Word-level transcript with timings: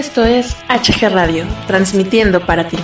Esto 0.00 0.24
es 0.24 0.56
HG 0.66 1.10
Radio, 1.10 1.44
transmitiendo 1.66 2.40
para 2.46 2.66
ti. 2.66 2.78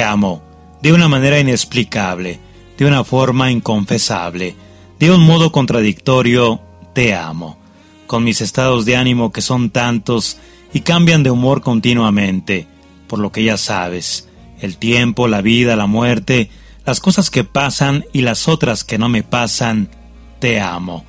Te 0.00 0.04
amo, 0.04 0.40
de 0.80 0.94
una 0.94 1.08
manera 1.08 1.38
inexplicable, 1.40 2.40
de 2.78 2.86
una 2.86 3.04
forma 3.04 3.50
inconfesable, 3.50 4.56
de 4.98 5.10
un 5.10 5.20
modo 5.20 5.52
contradictorio, 5.52 6.58
te 6.94 7.14
amo, 7.14 7.58
con 8.06 8.24
mis 8.24 8.40
estados 8.40 8.86
de 8.86 8.96
ánimo 8.96 9.30
que 9.30 9.42
son 9.42 9.68
tantos 9.68 10.38
y 10.72 10.80
cambian 10.80 11.22
de 11.22 11.30
humor 11.30 11.60
continuamente, 11.60 12.66
por 13.08 13.18
lo 13.18 13.30
que 13.30 13.44
ya 13.44 13.58
sabes, 13.58 14.26
el 14.62 14.78
tiempo, 14.78 15.28
la 15.28 15.42
vida, 15.42 15.76
la 15.76 15.86
muerte, 15.86 16.48
las 16.86 16.98
cosas 17.00 17.28
que 17.28 17.44
pasan 17.44 18.06
y 18.14 18.22
las 18.22 18.48
otras 18.48 18.84
que 18.84 18.96
no 18.96 19.10
me 19.10 19.22
pasan, 19.22 19.90
te 20.38 20.60
amo, 20.60 21.04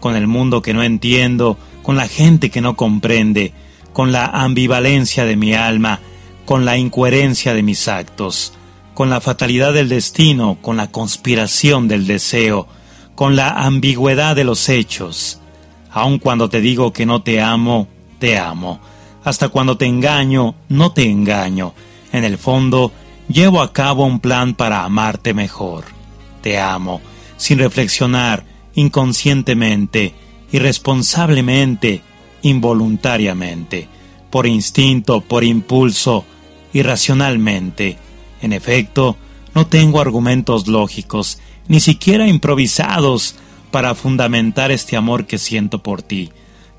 con 0.00 0.16
el 0.16 0.26
mundo 0.26 0.62
que 0.62 0.74
no 0.74 0.82
entiendo, 0.82 1.58
con 1.84 1.94
la 1.94 2.08
gente 2.08 2.50
que 2.50 2.60
no 2.60 2.74
comprende, 2.74 3.52
con 3.92 4.10
la 4.10 4.26
ambivalencia 4.26 5.26
de 5.26 5.36
mi 5.36 5.54
alma, 5.54 6.00
con 6.44 6.64
la 6.64 6.76
incoherencia 6.76 7.54
de 7.54 7.62
mis 7.62 7.88
actos, 7.88 8.52
con 8.94 9.10
la 9.10 9.20
fatalidad 9.20 9.72
del 9.72 9.88
destino, 9.88 10.58
con 10.60 10.76
la 10.76 10.90
conspiración 10.90 11.88
del 11.88 12.06
deseo, 12.06 12.68
con 13.14 13.36
la 13.36 13.50
ambigüedad 13.50 14.36
de 14.36 14.44
los 14.44 14.68
hechos. 14.68 15.40
Aun 15.90 16.18
cuando 16.18 16.48
te 16.48 16.60
digo 16.60 16.92
que 16.92 17.06
no 17.06 17.22
te 17.22 17.40
amo, 17.40 17.88
te 18.18 18.38
amo. 18.38 18.80
Hasta 19.24 19.48
cuando 19.48 19.76
te 19.76 19.86
engaño, 19.86 20.54
no 20.68 20.92
te 20.92 21.08
engaño. 21.08 21.74
En 22.12 22.24
el 22.24 22.38
fondo, 22.38 22.92
llevo 23.28 23.62
a 23.62 23.72
cabo 23.72 24.04
un 24.04 24.20
plan 24.20 24.54
para 24.54 24.84
amarte 24.84 25.34
mejor. 25.34 25.84
Te 26.40 26.58
amo, 26.58 27.00
sin 27.36 27.58
reflexionar, 27.58 28.44
inconscientemente, 28.74 30.14
irresponsablemente, 30.50 32.02
involuntariamente, 32.42 33.88
por 34.32 34.46
instinto, 34.46 35.20
por 35.20 35.44
impulso, 35.44 36.24
irracionalmente. 36.72 37.98
En 38.40 38.54
efecto, 38.54 39.18
no 39.54 39.66
tengo 39.66 40.00
argumentos 40.00 40.66
lógicos, 40.68 41.38
ni 41.68 41.80
siquiera 41.80 42.26
improvisados, 42.26 43.36
para 43.70 43.94
fundamentar 43.94 44.70
este 44.70 44.96
amor 44.96 45.26
que 45.26 45.36
siento 45.36 45.82
por 45.82 46.00
ti, 46.00 46.30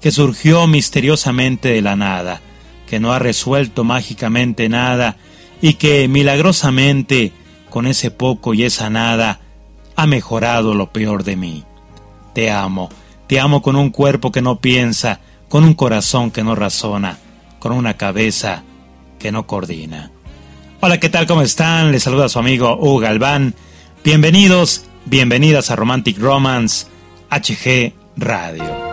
que 0.02 0.12
surgió 0.12 0.66
misteriosamente 0.66 1.70
de 1.70 1.84
la 1.84 1.96
nada, 1.96 2.42
que 2.88 3.00
no 3.00 3.14
ha 3.14 3.20
resuelto 3.20 3.84
mágicamente 3.84 4.68
nada, 4.68 5.18
y 5.62 5.76
que 5.76 6.08
milagrosamente, 6.08 7.34
con 7.70 7.86
ese 7.86 8.09
poco 8.09 8.56
y 8.56 8.64
esa 8.64 8.90
nada, 8.90 9.42
ha 9.96 10.08
mejorado 10.08 10.74
lo 10.74 10.92
peor 10.92 11.24
de 11.24 11.36
mí. 11.36 11.64
Te 12.34 12.50
amo, 12.50 12.90
te 13.28 13.40
amo 13.40 13.62
con 13.62 13.76
un 13.76 13.92
cuerpo 13.92 14.31
que 14.31 14.42
no 14.42 14.59
piensa, 14.59 15.19
con 15.50 15.63
un 15.63 15.75
corazón 15.75 16.31
que 16.31 16.44
no 16.44 16.56
razona, 16.56 17.19
con 17.63 17.72
una 17.72 17.96
cabeza 17.96 18.62
que 19.18 19.31
no 19.31 19.47
coordina. 19.47 20.12
Hola, 20.81 21.00
¿qué 21.00 21.07
tal? 21.07 21.25
¿Cómo 21.25 21.44
están? 21.44 21.94
Les 21.94 22.03
saluda 22.03 22.28
su 22.28 22.38
amigo 22.38 22.75
Hugo 22.75 23.00
Galván. 23.00 23.56
Bienvenidos, 24.03 24.84
bienvenidas 25.06 25.72
a 25.72 25.78
Romantic 25.78 26.19
Romance 26.19 26.88
HG 27.31 27.94
Radio. 28.18 28.93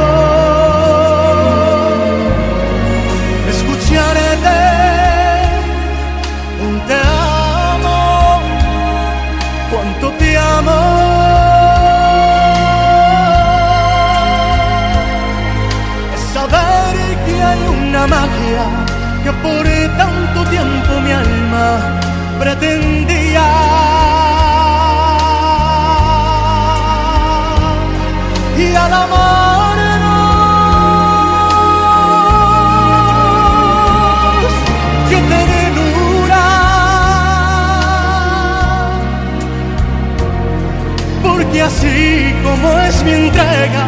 así 41.61 42.33
como 42.43 42.69
es 42.79 43.03
mi 43.03 43.11
entrega, 43.11 43.85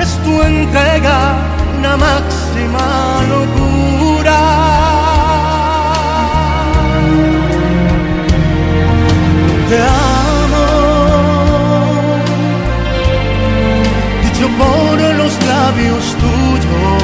es 0.00 0.10
tu 0.22 0.42
entrega 0.42 1.34
una 1.78 1.96
máxima 1.96 3.19
labios 15.70 16.04
tuyos. 16.22 17.02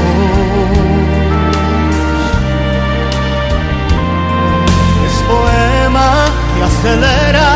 Es 5.06 5.16
poema 5.30 6.10
que 6.54 6.62
acelera 6.70 7.50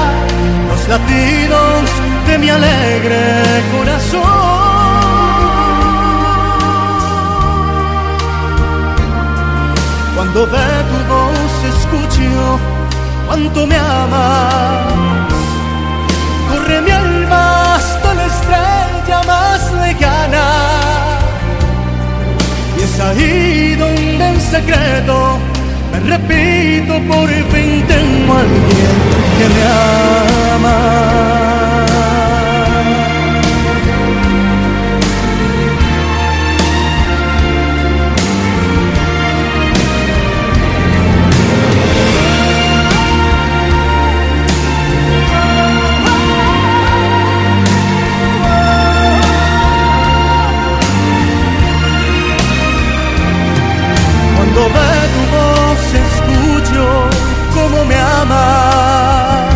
los 0.69 0.89
latidos 0.89 1.83
de 2.27 2.39
mi 2.39 2.51
alegre 2.51 3.21
corazón. 3.73 4.23
Cuando 10.15 10.47
de 10.47 10.69
tu 10.91 10.99
voz 11.13 11.53
escucho 11.75 12.59
cuánto 13.27 13.67
me 13.67 13.77
amas. 13.77 15.30
ahí 23.11 23.75
donde 23.77 24.29
en 24.29 24.41
secreto 24.41 25.39
me 25.93 26.17
repito 26.17 26.95
por 27.09 27.29
fin 27.29 27.85
tengo 27.87 28.35
a 28.35 28.41
alguien 28.41 28.97
que 29.39 29.47
me 29.55 29.63
ama. 30.55 31.60
eco 54.61 55.01
tu 55.15 55.23
voz 55.37 55.85
escucho 56.05 56.85
cómo 57.55 57.85
me 57.85 57.97
amas. 57.97 59.55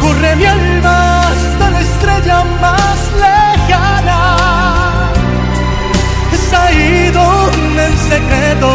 Corre 0.00 0.36
mi 0.36 0.44
alma 0.44 1.20
hasta 1.28 1.70
la 1.70 1.80
estrella 1.80 2.44
más 2.60 2.98
lejana. 3.24 4.20
Es 6.32 6.52
ahí 6.52 7.10
donde 7.10 7.86
en 7.86 7.98
secreto 7.98 8.68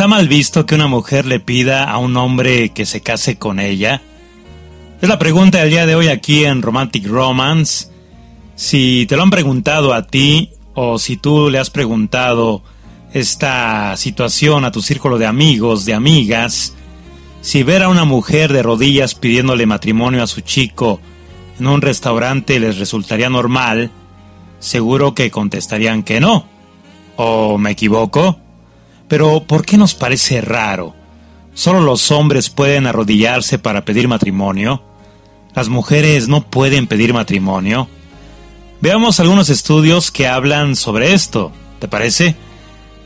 ¿Está 0.00 0.08
mal 0.08 0.28
visto 0.28 0.64
que 0.64 0.76
una 0.76 0.86
mujer 0.86 1.26
le 1.26 1.40
pida 1.40 1.84
a 1.84 1.98
un 1.98 2.16
hombre 2.16 2.70
que 2.70 2.86
se 2.86 3.02
case 3.02 3.36
con 3.36 3.60
ella? 3.60 4.00
Es 5.02 5.06
la 5.06 5.18
pregunta 5.18 5.58
del 5.58 5.68
día 5.68 5.84
de 5.84 5.94
hoy 5.94 6.08
aquí 6.08 6.46
en 6.46 6.62
Romantic 6.62 7.06
Romance. 7.06 7.88
Si 8.54 9.04
te 9.04 9.16
lo 9.16 9.24
han 9.24 9.28
preguntado 9.28 9.92
a 9.92 10.06
ti 10.06 10.52
o 10.72 10.98
si 10.98 11.18
tú 11.18 11.50
le 11.50 11.58
has 11.58 11.68
preguntado 11.68 12.62
esta 13.12 13.94
situación 13.98 14.64
a 14.64 14.72
tu 14.72 14.80
círculo 14.80 15.18
de 15.18 15.26
amigos, 15.26 15.84
de 15.84 15.92
amigas, 15.92 16.72
si 17.42 17.62
ver 17.62 17.82
a 17.82 17.90
una 17.90 18.06
mujer 18.06 18.54
de 18.54 18.62
rodillas 18.62 19.14
pidiéndole 19.14 19.66
matrimonio 19.66 20.22
a 20.22 20.26
su 20.26 20.40
chico 20.40 20.98
en 21.58 21.66
un 21.66 21.82
restaurante 21.82 22.58
les 22.58 22.78
resultaría 22.78 23.28
normal, 23.28 23.90
seguro 24.60 25.14
que 25.14 25.30
contestarían 25.30 26.04
que 26.04 26.20
no. 26.20 26.46
¿O 27.16 27.58
me 27.58 27.72
equivoco? 27.72 28.38
Pero 29.10 29.42
¿por 29.42 29.66
qué 29.66 29.76
nos 29.76 29.96
parece 29.96 30.40
raro? 30.40 30.94
¿Solo 31.52 31.80
los 31.80 32.12
hombres 32.12 32.48
pueden 32.48 32.86
arrodillarse 32.86 33.58
para 33.58 33.84
pedir 33.84 34.06
matrimonio? 34.06 34.84
¿Las 35.52 35.68
mujeres 35.68 36.28
no 36.28 36.48
pueden 36.48 36.86
pedir 36.86 37.12
matrimonio? 37.12 37.88
Veamos 38.80 39.18
algunos 39.18 39.50
estudios 39.50 40.12
que 40.12 40.28
hablan 40.28 40.76
sobre 40.76 41.12
esto, 41.12 41.50
¿te 41.80 41.88
parece? 41.88 42.36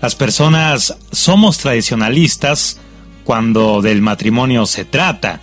Las 0.02 0.14
personas 0.14 0.94
somos 1.10 1.56
tradicionalistas 1.56 2.76
cuando 3.24 3.80
del 3.80 4.02
matrimonio 4.02 4.66
se 4.66 4.84
trata. 4.84 5.40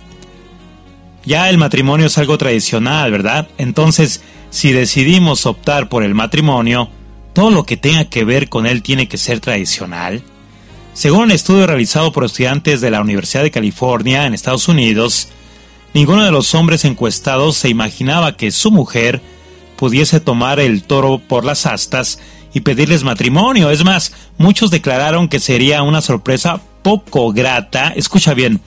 Ya 1.24 1.50
el 1.50 1.58
matrimonio 1.58 2.06
es 2.06 2.18
algo 2.18 2.38
tradicional, 2.38 3.10
¿verdad? 3.10 3.48
Entonces, 3.58 4.22
si 4.50 4.70
decidimos 4.70 5.44
optar 5.44 5.88
por 5.88 6.04
el 6.04 6.14
matrimonio, 6.14 6.88
todo 7.32 7.50
lo 7.50 7.64
que 7.64 7.76
tenga 7.76 8.04
que 8.04 8.22
ver 8.22 8.48
con 8.48 8.66
él 8.66 8.84
tiene 8.84 9.08
que 9.08 9.18
ser 9.18 9.40
tradicional. 9.40 10.22
Según 10.94 11.22
un 11.22 11.30
estudio 11.30 11.66
realizado 11.66 12.12
por 12.12 12.24
estudiantes 12.24 12.82
de 12.82 12.90
la 12.90 13.00
Universidad 13.00 13.42
de 13.42 13.50
California 13.50 14.26
en 14.26 14.34
Estados 14.34 14.68
Unidos, 14.68 15.28
ninguno 15.94 16.22
de 16.22 16.30
los 16.30 16.54
hombres 16.54 16.84
encuestados 16.84 17.56
se 17.56 17.70
imaginaba 17.70 18.36
que 18.36 18.50
su 18.50 18.70
mujer 18.70 19.22
pudiese 19.76 20.20
tomar 20.20 20.60
el 20.60 20.84
toro 20.84 21.18
por 21.18 21.46
las 21.46 21.64
astas 21.64 22.18
y 22.52 22.60
pedirles 22.60 23.04
matrimonio. 23.04 23.70
Es 23.70 23.84
más, 23.84 24.12
muchos 24.36 24.70
declararon 24.70 25.28
que 25.28 25.40
sería 25.40 25.82
una 25.82 26.02
sorpresa 26.02 26.60
poco 26.82 27.32
grata, 27.32 27.94
escucha 27.96 28.34
bien, 28.34 28.60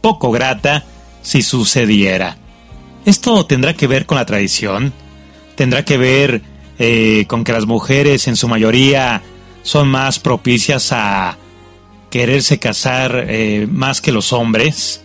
poco 0.00 0.30
grata, 0.30 0.84
si 1.22 1.42
sucediera. 1.42 2.36
¿Esto 3.04 3.44
tendrá 3.44 3.74
que 3.74 3.88
ver 3.88 4.06
con 4.06 4.18
la 4.18 4.26
tradición? 4.26 4.92
¿Tendrá 5.56 5.84
que 5.84 5.98
ver 5.98 6.42
eh, 6.78 7.24
con 7.26 7.42
que 7.42 7.52
las 7.52 7.66
mujeres 7.66 8.28
en 8.28 8.36
su 8.36 8.46
mayoría 8.46 9.20
son 9.64 9.88
más 9.88 10.20
propicias 10.20 10.92
a 10.92 11.36
quererse 12.12 12.58
casar 12.58 13.24
eh, 13.26 13.66
más 13.70 14.02
que 14.02 14.12
los 14.12 14.34
hombres? 14.34 15.02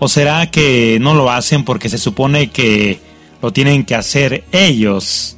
¿O 0.00 0.08
será 0.08 0.50
que 0.50 0.98
no 1.00 1.14
lo 1.14 1.30
hacen 1.30 1.64
porque 1.64 1.88
se 1.88 1.96
supone 1.96 2.50
que 2.50 2.98
lo 3.40 3.52
tienen 3.52 3.84
que 3.84 3.94
hacer 3.94 4.42
ellos? 4.50 5.36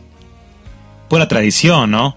Pura 1.11 1.29
tradición, 1.29 1.91
¿no? 1.91 2.17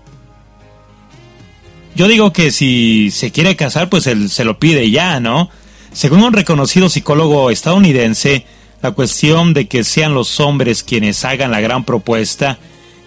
Yo 1.94 2.08
digo 2.08 2.32
que 2.32 2.52
si 2.52 3.12
se 3.12 3.32
quiere 3.32 3.58
casar, 3.58 3.90
pues 3.90 4.08
él 4.08 4.30
se 4.30 4.46
lo 4.46 4.60
pide 4.60 4.90
ya, 4.90 5.20
¿no? 5.20 5.50
Según 5.92 6.24
un 6.24 6.32
reconocido 6.32 6.88
psicólogo 6.88 7.50
estadounidense, 7.50 8.46
la 8.82 8.92
cuestión 8.92 9.54
de 9.54 9.68
que 9.68 9.84
sean 9.84 10.14
los 10.14 10.40
hombres 10.40 10.84
quienes 10.84 11.26
hagan 11.26 11.52
la 11.52 11.60
gran 11.60 11.84
propuesta 11.84 12.60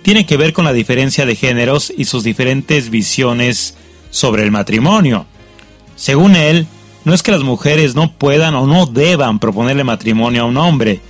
tiene 0.03 0.27
que 0.27 0.37
ver 0.37 0.53
con 0.53 0.67
la 0.67 0.75
diferencia 0.75 1.25
de 1.25 1.35
géneros 1.35 1.93
y 1.97 2.05
sus 2.05 2.25
diferentes 2.25 2.91
visiones 2.91 3.75
sobre 4.11 4.43
el 4.43 4.51
matrimonio. 4.51 5.27
Según 5.99 6.37
él, 6.37 6.69
no 7.05 7.13
es 7.13 7.25
que 7.25 7.33
las 7.33 7.43
mujeres 7.43 7.97
no 7.97 8.13
puedan 8.13 8.55
o 8.55 8.67
no 8.67 8.87
deban 8.87 9.41
proponerle 9.41 9.83
matrimonio 9.83 10.43
a 10.43 10.47
un 10.47 10.57
hombre, 10.57 11.01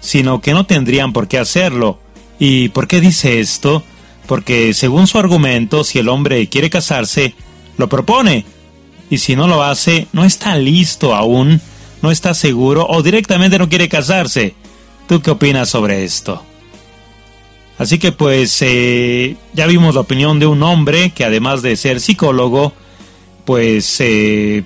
sino 0.00 0.40
que 0.40 0.54
no 0.54 0.64
tendrían 0.64 1.12
por 1.12 1.28
qué 1.28 1.38
hacerlo. 1.38 1.98
¿Y 2.38 2.70
por 2.70 2.88
qué 2.88 3.02
dice 3.02 3.38
esto? 3.38 3.84
Porque 4.26 4.72
según 4.72 5.06
su 5.06 5.18
argumento, 5.18 5.84
si 5.84 5.98
el 5.98 6.08
hombre 6.08 6.48
quiere 6.48 6.70
casarse, 6.70 7.34
lo 7.76 7.88
propone. 7.88 8.46
Y 9.10 9.18
si 9.18 9.36
no 9.36 9.46
lo 9.46 9.62
hace, 9.62 10.06
no 10.12 10.24
está 10.24 10.56
listo 10.56 11.14
aún, 11.14 11.60
no 12.00 12.10
está 12.10 12.32
seguro 12.32 12.86
o 12.88 13.02
directamente 13.02 13.58
no 13.58 13.68
quiere 13.68 13.90
casarse. 13.90 14.54
¿Tú 15.06 15.20
qué 15.20 15.32
opinas 15.32 15.68
sobre 15.68 16.04
esto? 16.04 16.42
Así 17.76 17.98
que 17.98 18.12
pues 18.12 18.56
eh, 18.62 19.36
ya 19.52 19.66
vimos 19.66 19.94
la 19.94 20.02
opinión 20.02 20.38
de 20.38 20.46
un 20.46 20.62
hombre 20.62 21.10
que 21.10 21.24
además 21.24 21.60
de 21.60 21.76
ser 21.76 22.00
psicólogo, 22.00 22.72
pues 23.50 23.84
se 23.84 24.62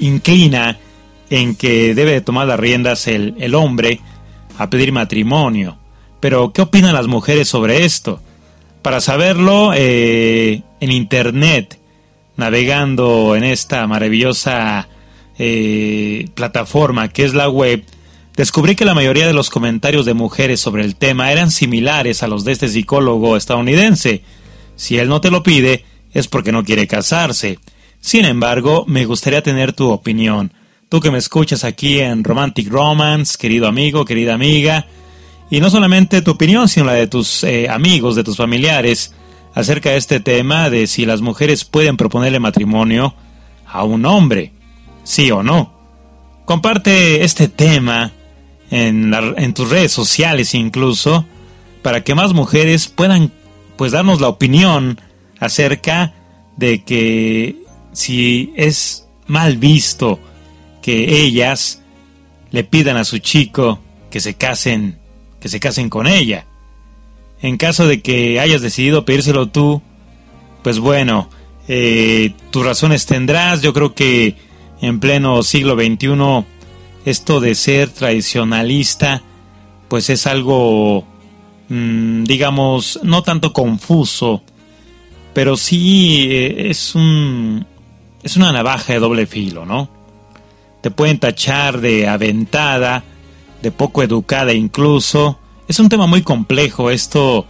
inclina 0.00 0.80
en 1.30 1.54
que 1.54 1.94
debe 1.94 2.10
de 2.10 2.20
tomar 2.22 2.48
las 2.48 2.58
riendas 2.58 3.06
el, 3.06 3.54
hombre 3.54 4.00
a 4.58 4.68
pedir 4.68 4.90
matrimonio. 4.90 5.78
Pero, 6.18 6.52
¿qué 6.52 6.62
opinan 6.62 6.92
las 6.92 7.06
mujeres 7.06 7.46
sobre 7.46 7.84
esto? 7.84 8.20
Para 8.82 9.00
saberlo, 9.00 9.70
eh, 9.76 10.62
en 10.80 10.90
internet, 10.90 11.78
navegando 12.36 13.36
en 13.36 13.44
esta 13.44 13.86
maravillosa 13.86 14.88
eh, 15.38 16.26
plataforma 16.34 17.10
que 17.10 17.26
es 17.26 17.32
la 17.32 17.48
web, 17.48 17.84
descubrí 18.36 18.74
que 18.74 18.84
la 18.84 18.94
mayoría 18.94 19.28
de 19.28 19.34
los 19.34 19.50
comentarios 19.50 20.04
de 20.04 20.14
mujeres 20.14 20.58
sobre 20.58 20.84
el 20.84 20.96
tema 20.96 21.30
eran 21.30 21.52
similares 21.52 22.24
a 22.24 22.26
los 22.26 22.44
de 22.44 22.50
este 22.50 22.66
psicólogo 22.66 23.36
estadounidense. 23.36 24.22
Si 24.74 24.98
él 24.98 25.08
no 25.08 25.20
te 25.20 25.30
lo 25.30 25.44
pide, 25.44 25.84
es 26.14 26.28
porque 26.28 26.52
no 26.52 26.64
quiere 26.64 26.86
casarse. 26.86 27.58
Sin 28.00 28.24
embargo, 28.24 28.84
me 28.86 29.04
gustaría 29.04 29.42
tener 29.42 29.72
tu 29.72 29.90
opinión. 29.90 30.52
Tú 30.88 31.00
que 31.00 31.10
me 31.10 31.18
escuchas 31.18 31.64
aquí 31.64 32.00
en 32.00 32.24
Romantic 32.24 32.70
Romance, 32.70 33.36
querido 33.38 33.66
amigo, 33.66 34.04
querida 34.04 34.34
amiga, 34.34 34.86
y 35.50 35.60
no 35.60 35.70
solamente 35.70 36.22
tu 36.22 36.32
opinión, 36.32 36.68
sino 36.68 36.86
la 36.86 36.94
de 36.94 37.06
tus 37.06 37.44
eh, 37.44 37.68
amigos, 37.68 38.16
de 38.16 38.24
tus 38.24 38.36
familiares, 38.36 39.14
acerca 39.54 39.90
de 39.90 39.96
este 39.96 40.20
tema 40.20 40.70
de 40.70 40.86
si 40.86 41.06
las 41.06 41.20
mujeres 41.20 41.64
pueden 41.64 41.96
proponerle 41.96 42.40
matrimonio 42.40 43.14
a 43.66 43.84
un 43.84 44.04
hombre, 44.06 44.52
sí 45.04 45.30
o 45.30 45.42
no. 45.42 45.72
Comparte 46.44 47.24
este 47.24 47.48
tema 47.48 48.12
en, 48.70 49.54
tus 49.54 49.70
redes 49.70 49.92
sociales 49.92 50.54
incluso, 50.54 51.24
para 51.82 52.02
que 52.02 52.14
más 52.14 52.32
mujeres 52.32 52.88
puedan 52.88 53.32
pues 53.76 53.92
darnos 53.92 54.20
la 54.20 54.28
opinión 54.28 55.00
acerca 55.44 56.14
de 56.56 56.82
que 56.82 57.56
si 57.92 58.52
es 58.56 59.06
mal 59.26 59.56
visto 59.56 60.18
que 60.82 61.22
ellas 61.22 61.82
le 62.50 62.64
pidan 62.64 62.96
a 62.96 63.04
su 63.04 63.18
chico 63.18 63.80
que 64.10 64.20
se 64.20 64.34
casen, 64.34 64.98
que 65.40 65.48
se 65.48 65.60
casen 65.60 65.88
con 65.88 66.06
ella. 66.06 66.46
En 67.40 67.56
caso 67.56 67.86
de 67.86 68.00
que 68.00 68.40
hayas 68.40 68.62
decidido 68.62 69.04
pedírselo 69.04 69.48
tú, 69.48 69.82
pues 70.62 70.78
bueno, 70.78 71.28
eh, 71.68 72.32
tus 72.50 72.64
razones 72.64 73.06
tendrás. 73.06 73.60
Yo 73.60 73.72
creo 73.72 73.94
que 73.94 74.36
en 74.80 75.00
pleno 75.00 75.42
siglo 75.42 75.74
XXI 75.74 76.44
esto 77.04 77.40
de 77.40 77.54
ser 77.54 77.90
tradicionalista, 77.90 79.22
pues 79.88 80.08
es 80.10 80.26
algo, 80.26 81.04
mm, 81.68 82.24
digamos, 82.24 83.00
no 83.02 83.22
tanto 83.22 83.52
confuso, 83.52 84.42
pero 85.34 85.56
sí 85.56 86.28
eh, 86.30 86.70
es 86.70 86.94
un 86.94 87.66
es 88.22 88.36
una 88.36 88.52
navaja 88.52 88.94
de 88.94 89.00
doble 89.00 89.26
filo, 89.26 89.66
¿no? 89.66 89.90
Te 90.80 90.90
pueden 90.90 91.18
tachar 91.18 91.80
de 91.80 92.08
aventada, 92.08 93.04
de 93.60 93.70
poco 93.70 94.02
educada 94.02 94.54
incluso. 94.54 95.38
Es 95.68 95.78
un 95.78 95.88
tema 95.88 96.06
muy 96.06 96.22
complejo 96.22 96.90
esto 96.90 97.46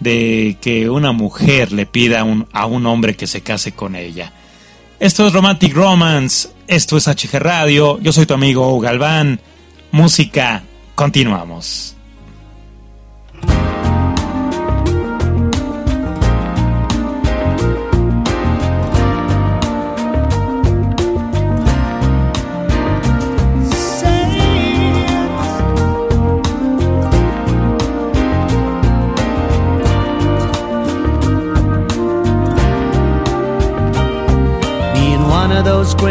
de 0.00 0.56
que 0.60 0.88
una 0.88 1.12
mujer 1.12 1.72
le 1.72 1.86
pida 1.86 2.24
a 2.52 2.66
un 2.66 2.86
hombre 2.86 3.14
que 3.16 3.26
se 3.26 3.42
case 3.42 3.72
con 3.72 3.94
ella. 3.94 4.32
Esto 4.98 5.26
es 5.26 5.32
Romantic 5.32 5.74
Romance, 5.74 6.48
esto 6.66 6.96
es 6.96 7.06
HG 7.06 7.38
Radio, 7.38 7.98
yo 8.00 8.12
soy 8.12 8.26
tu 8.26 8.34
amigo 8.34 8.78
Galván. 8.80 9.40
Música, 9.92 10.62
continuamos. 10.94 11.96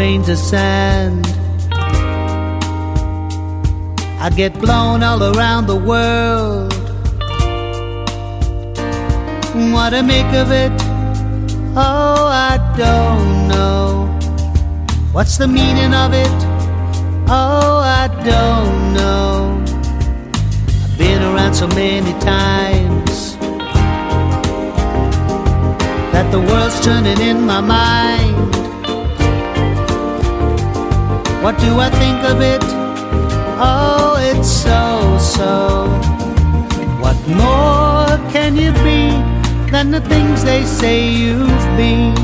Grains 0.00 0.30
of 0.30 0.38
sand. 0.38 1.26
I 4.18 4.30
get 4.34 4.58
blown 4.58 5.02
all 5.02 5.22
around 5.22 5.66
the 5.66 5.76
world. 5.76 6.72
What 9.74 9.90
to 9.90 10.02
make 10.02 10.32
of 10.42 10.50
it? 10.64 10.72
Oh, 11.76 12.24
I 12.50 12.54
don't 12.78 13.48
know. 13.52 14.06
What's 15.12 15.36
the 15.36 15.46
meaning 15.46 15.92
of 15.92 16.14
it? 16.14 16.38
Oh, 17.28 17.82
I 18.02 18.06
don't 18.32 18.94
know. 18.94 19.62
I've 20.82 20.96
been 20.96 21.22
around 21.30 21.52
so 21.52 21.68
many 21.68 22.14
times 22.20 23.36
that 26.12 26.26
the 26.32 26.40
world's 26.40 26.80
turning 26.86 27.20
in 27.20 27.42
my 27.42 27.60
mind. 27.60 28.19
What 31.42 31.58
do 31.58 31.80
I 31.80 31.88
think 31.88 32.22
of 32.32 32.42
it? 32.42 32.62
Oh, 33.58 34.16
it's 34.20 34.50
so, 34.64 35.16
so. 35.18 35.86
What 37.00 37.16
more 37.28 38.18
can 38.30 38.56
you 38.56 38.72
be 38.84 39.08
than 39.70 39.90
the 39.90 40.02
things 40.02 40.44
they 40.44 40.64
say 40.64 41.08
you've 41.08 41.66
been? 41.78 42.14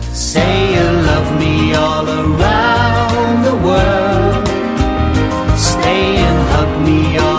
Say 0.00 0.74
you 0.74 0.86
love 1.10 1.38
me 1.38 1.74
all 1.74 2.08
around 2.08 3.44
the 3.44 3.56
world. 3.68 4.48
Stay 5.58 6.16
and 6.16 6.40
hug 6.48 6.72
me 6.88 7.18
all 7.18 7.33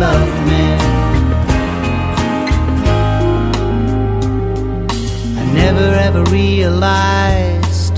love 0.00 0.34
me. 0.48 0.64
I 5.40 5.44
never 5.62 5.88
ever 6.08 6.22
realized 6.30 7.96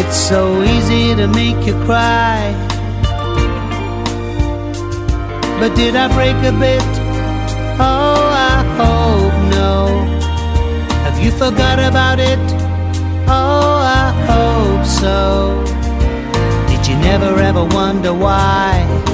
it's 0.00 0.16
so 0.16 0.40
easy 0.64 1.14
to 1.14 1.28
make 1.28 1.64
you 1.64 1.74
cry. 1.84 2.40
But 5.60 5.76
did 5.76 5.94
I 5.94 6.08
break 6.18 6.38
a 6.52 6.54
bit? 6.58 6.82
Oh, 7.78 8.24
I 8.50 8.56
hope 8.80 9.36
no. 9.58 9.74
Have 11.04 11.18
you 11.24 11.30
forgot 11.30 11.78
about 11.78 12.18
it? 12.18 12.42
Oh, 13.28 13.78
I 14.02 14.06
hope 14.30 14.84
so 14.84 15.64
Did 16.68 16.82
you 16.88 16.96
never 16.96 17.30
ever 17.38 17.64
wonder 17.64 18.12
why. 18.12 19.11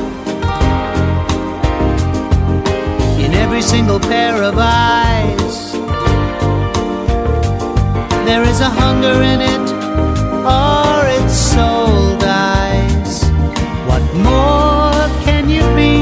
Every 3.38 3.62
single 3.62 4.00
pair 4.00 4.42
of 4.42 4.54
eyes, 4.58 5.72
there 8.28 8.42
is 8.42 8.60
a 8.60 8.70
hunger 8.80 9.22
in 9.32 9.40
it, 9.40 9.66
or 10.60 10.98
its 11.18 11.34
soul 11.54 12.16
dies. 12.18 13.14
What 13.88 14.04
more 14.30 15.08
can 15.24 15.48
you 15.48 15.62
be 15.82 15.94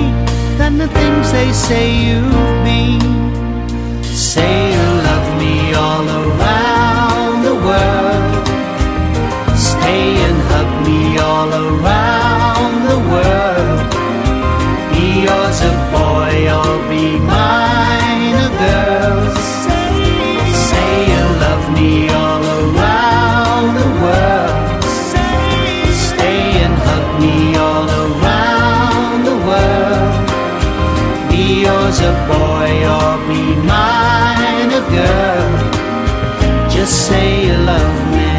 than 0.58 0.78
the 0.78 0.88
things 0.88 1.32
they 1.32 1.52
say 1.52 1.84
you've 2.06 2.64
been? 2.64 3.04
Say 4.02 4.65
a 32.00 32.12
boy 32.28 32.70
or 32.96 33.12
be 33.28 33.42
mine 33.72 34.70
a 34.80 34.82
girl. 34.96 35.50
Just 36.70 37.08
say 37.08 37.46
you 37.46 37.56
love 37.72 37.98
me. 38.14 38.32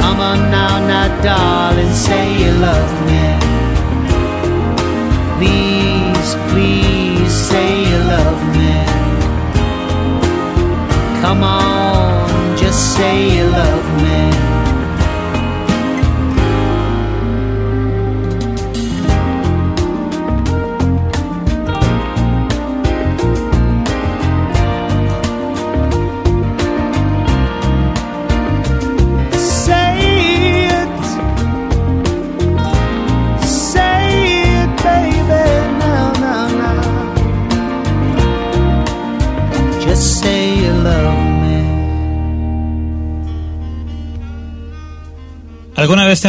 Come 0.00 0.18
on 0.20 0.38
now, 0.50 0.74
now, 0.86 1.08
darling, 1.22 1.92
say 1.92 2.24
you 2.42 2.52
love 2.68 2.92
me. 3.10 3.24
Please, 5.38 6.30
please 6.50 7.32
say 7.50 7.68
you 7.90 7.98
love 8.14 8.42
me. 8.56 8.76
Come 11.22 11.42
on, 11.42 12.56
just 12.56 12.96
say 12.96 13.36
you 13.36 13.45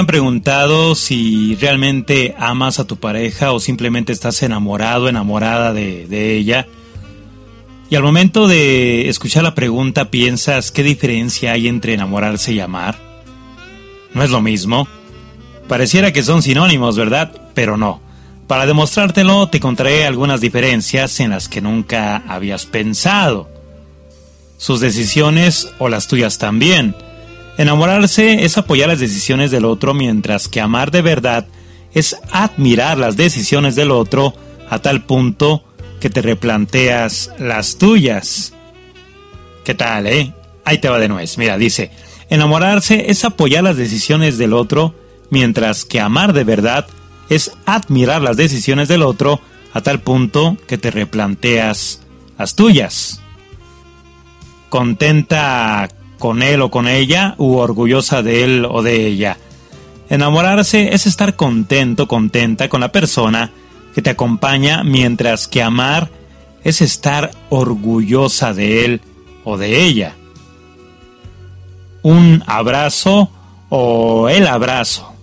preguntado 0.07 0.95
si 0.95 1.55
realmente 1.55 2.33
amas 2.39 2.79
a 2.79 2.87
tu 2.87 2.97
pareja 2.97 3.51
o 3.51 3.59
simplemente 3.59 4.11
estás 4.11 4.41
enamorado, 4.41 5.07
enamorada 5.07 5.73
de, 5.73 6.35
ella? 6.35 6.65
Y 7.89 7.95
al 7.95 8.01
momento 8.01 8.47
de 8.47 9.09
escuchar 9.09 9.43
la 9.43 9.53
pregunta 9.53 10.09
piensas 10.09 10.71
qué 10.71 10.81
diferencia 10.81 11.51
hay 11.51 11.67
entre 11.67 11.93
enamorarse 11.93 12.53
y 12.53 12.59
amar. 12.59 12.97
No 14.15 14.23
es 14.23 14.31
lo 14.31 14.41
mismo. 14.41 14.87
Pareciera 15.67 16.11
que 16.11 16.23
son 16.23 16.41
sinónimos, 16.41 16.97
¿verdad? 16.97 17.49
Pero 17.53 17.77
no. 17.77 18.01
Para 18.47 18.65
demostrártelo 18.65 19.49
te 19.49 19.59
contaré 19.59 20.05
algunas 20.05 20.41
diferencias 20.41 21.19
en 21.19 21.29
las 21.29 21.47
que 21.47 21.61
nunca 21.61 22.23
habías 22.27 22.65
pensado. 22.65 23.47
Sus 24.57 24.79
decisiones 24.79 25.69
o 25.77 25.87
las 25.87 26.07
tuyas 26.07 26.39
también 26.39 26.95
Enamorarse 27.57 28.45
es 28.45 28.57
apoyar 28.57 28.89
las 28.89 28.99
decisiones 28.99 29.49
del 29.49 29.65
otro, 29.65 29.95
mientras 29.95 30.47
que 30.47 30.61
amar 30.61 30.91
de 30.91 31.01
verdad 31.01 31.47
es 31.93 32.15
admirar 32.31 32.99
las 32.99 33.17
decisiones 33.17 33.75
del 33.75 33.89
otro 33.89 34.35
a 34.69 34.79
tal 34.79 35.03
punto 35.05 35.63
que 35.99 36.11
te 36.11 36.21
replanteas 36.21 37.31
las 37.39 37.77
tuyas. 37.77 38.53
¿Qué 39.63 39.73
tal, 39.73 40.05
eh? 40.05 40.33
Ahí 40.65 40.77
te 40.77 40.89
va 40.89 40.99
de 40.99 41.07
nuez. 41.07 41.39
Mira, 41.39 41.57
dice, 41.57 41.89
enamorarse 42.29 43.09
es 43.09 43.25
apoyar 43.25 43.63
las 43.63 43.77
decisiones 43.77 44.37
del 44.37 44.53
otro, 44.53 44.93
mientras 45.31 45.83
que 45.83 45.99
amar 45.99 46.33
de 46.33 46.43
verdad 46.43 46.85
es 47.29 47.51
admirar 47.65 48.21
las 48.21 48.37
decisiones 48.37 48.87
del 48.87 49.01
otro 49.01 49.41
a 49.73 49.81
tal 49.81 50.01
punto 50.01 50.57
que 50.67 50.77
te 50.77 50.91
replanteas 50.91 52.01
las 52.37 52.55
tuyas. 52.55 53.19
Contenta 54.69 55.87
con 56.19 56.41
él 56.41 56.61
o 56.61 56.71
con 56.71 56.87
ella 56.87 57.35
u 57.37 57.55
orgullosa 57.55 58.21
de 58.21 58.43
él 58.43 58.67
o 58.69 58.81
de 58.81 59.07
ella. 59.07 59.37
Enamorarse 60.09 60.93
es 60.93 61.05
estar 61.05 61.35
contento, 61.35 62.07
contenta 62.07 62.69
con 62.69 62.81
la 62.81 62.91
persona 62.91 63.51
que 63.93 64.01
te 64.01 64.09
acompaña, 64.09 64.83
mientras 64.83 65.47
que 65.47 65.61
amar 65.61 66.09
es 66.63 66.81
estar 66.81 67.31
orgullosa 67.49 68.53
de 68.53 68.85
él 68.85 69.01
o 69.43 69.57
de 69.57 69.83
ella. 69.83 70.15
Un 72.03 72.43
abrazo 72.45 73.29
o 73.69 74.29
el 74.29 74.47
abrazo. 74.47 75.13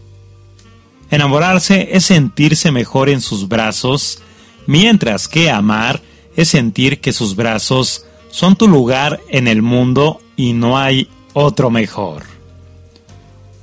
Enamorarse 1.11 1.91
es 1.93 2.05
sentirse 2.07 2.73
mejor 2.73 3.09
en 3.09 3.21
sus 3.21 3.49
brazos, 3.49 4.21
mientras 4.67 5.29
que 5.29 5.51
amar 5.51 6.03
es 6.37 6.49
sentir 6.49 7.01
que 7.01 7.13
sus 7.13 7.37
brazos 7.37 8.05
son 8.31 8.57
tu 8.57 8.67
lugar 8.67 9.21
en 9.29 9.47
el 9.47 9.63
mundo 9.63 10.21
y 10.37 10.53
no 10.53 10.79
hay 10.79 11.09
otro 11.33 11.71
mejor. 11.71 12.25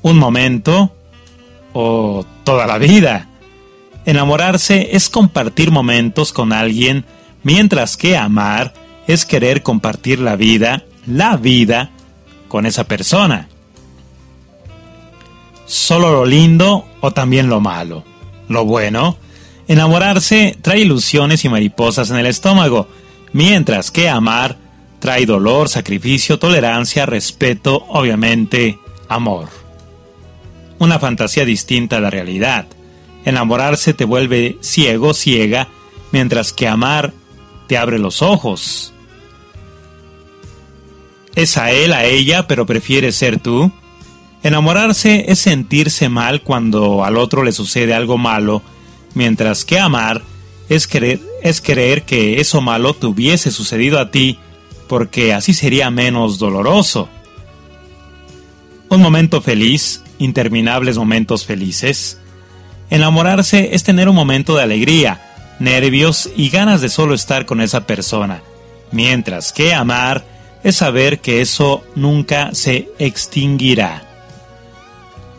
Un 0.02 0.18
momento 0.18 0.92
o 1.74 2.26
toda 2.44 2.68
la 2.68 2.78
vida. 2.78 3.28
Enamorarse 4.06 4.96
es 4.96 5.10
compartir 5.10 5.72
momentos 5.72 6.34
con 6.34 6.54
alguien, 6.54 7.06
mientras 7.44 7.98
que 7.98 8.18
amar 8.18 8.74
es 9.08 9.26
querer 9.26 9.62
compartir 9.62 10.20
la 10.20 10.36
vida, 10.36 10.84
la 11.06 11.38
vida, 11.38 11.92
con 12.48 12.66
esa 12.66 12.84
persona. 12.84 13.48
Solo 15.66 16.12
lo 16.12 16.26
lindo 16.26 16.86
o 17.00 17.12
también 17.12 17.48
lo 17.48 17.62
malo. 17.62 18.04
Lo 18.50 18.66
bueno, 18.66 19.18
enamorarse 19.68 20.58
trae 20.62 20.82
ilusiones 20.82 21.46
y 21.46 21.50
mariposas 21.50 22.10
en 22.10 22.18
el 22.18 22.26
estómago, 22.26 22.88
mientras 23.32 23.92
que 23.92 24.10
amar 24.10 24.58
trae 25.02 25.26
dolor, 25.26 25.68
sacrificio, 25.68 26.38
tolerancia, 26.38 27.08
respeto, 27.08 27.86
obviamente, 27.90 28.80
amor. 29.10 29.50
Una 30.78 31.00
fantasía 31.00 31.44
distinta 31.44 31.98
a 31.98 32.00
la 32.00 32.12
realidad. 32.12 32.68
Enamorarse 33.26 33.94
te 33.94 34.06
vuelve 34.06 34.58
ciego, 34.62 35.14
ciega, 35.16 35.68
mientras 36.12 36.54
que 36.54 36.68
amar 36.68 37.14
te 37.68 37.78
abre 37.78 37.98
los 37.98 38.22
ojos. 38.22 38.94
¿Es 41.36 41.58
a 41.58 41.72
él, 41.72 41.94
a 41.94 42.06
ella, 42.06 42.48
pero 42.48 42.68
prefiere 42.68 43.12
ser 43.12 43.40
tú? 43.40 43.72
Enamorarse 44.44 45.26
es 45.30 45.40
sentirse 45.40 46.10
mal 46.10 46.44
cuando 46.44 47.04
al 47.04 47.18
otro 47.18 47.44
le 47.44 47.54
sucede 47.54 47.96
algo 47.96 48.20
malo, 48.20 48.62
mientras 49.16 49.66
que 49.66 49.80
amar 49.80 50.22
es 50.70 50.88
creer, 50.88 51.22
es 51.42 51.60
creer 51.60 52.04
que 52.04 52.40
eso 52.40 52.62
malo 52.62 52.94
te 52.94 53.08
hubiese 53.08 53.50
sucedido 53.50 54.00
a 54.00 54.12
ti 54.12 54.38
porque 54.92 55.34
así 55.34 55.54
sería 55.54 55.90
menos 55.90 56.38
doloroso. 56.38 57.08
Un 58.90 59.02
momento 59.02 59.42
feliz, 59.42 60.04
interminables 60.20 60.98
momentos 60.98 61.46
felices. 61.46 62.20
Enamorarse 62.90 63.74
es 63.74 63.86
tener 63.86 64.10
un 64.10 64.16
momento 64.18 64.58
de 64.58 64.64
alegría, 64.64 65.22
nervios 65.60 66.30
y 66.36 66.50
ganas 66.50 66.82
de 66.82 66.90
solo 66.90 67.14
estar 67.14 67.46
con 67.46 67.62
esa 67.62 67.88
persona, 67.88 68.44
mientras 68.92 69.54
que 69.54 69.74
amar 69.74 70.26
es 70.62 70.76
saber 70.76 71.22
que 71.22 71.40
eso 71.40 71.86
nunca 71.96 72.54
se 72.54 72.90
extinguirá. 73.00 74.04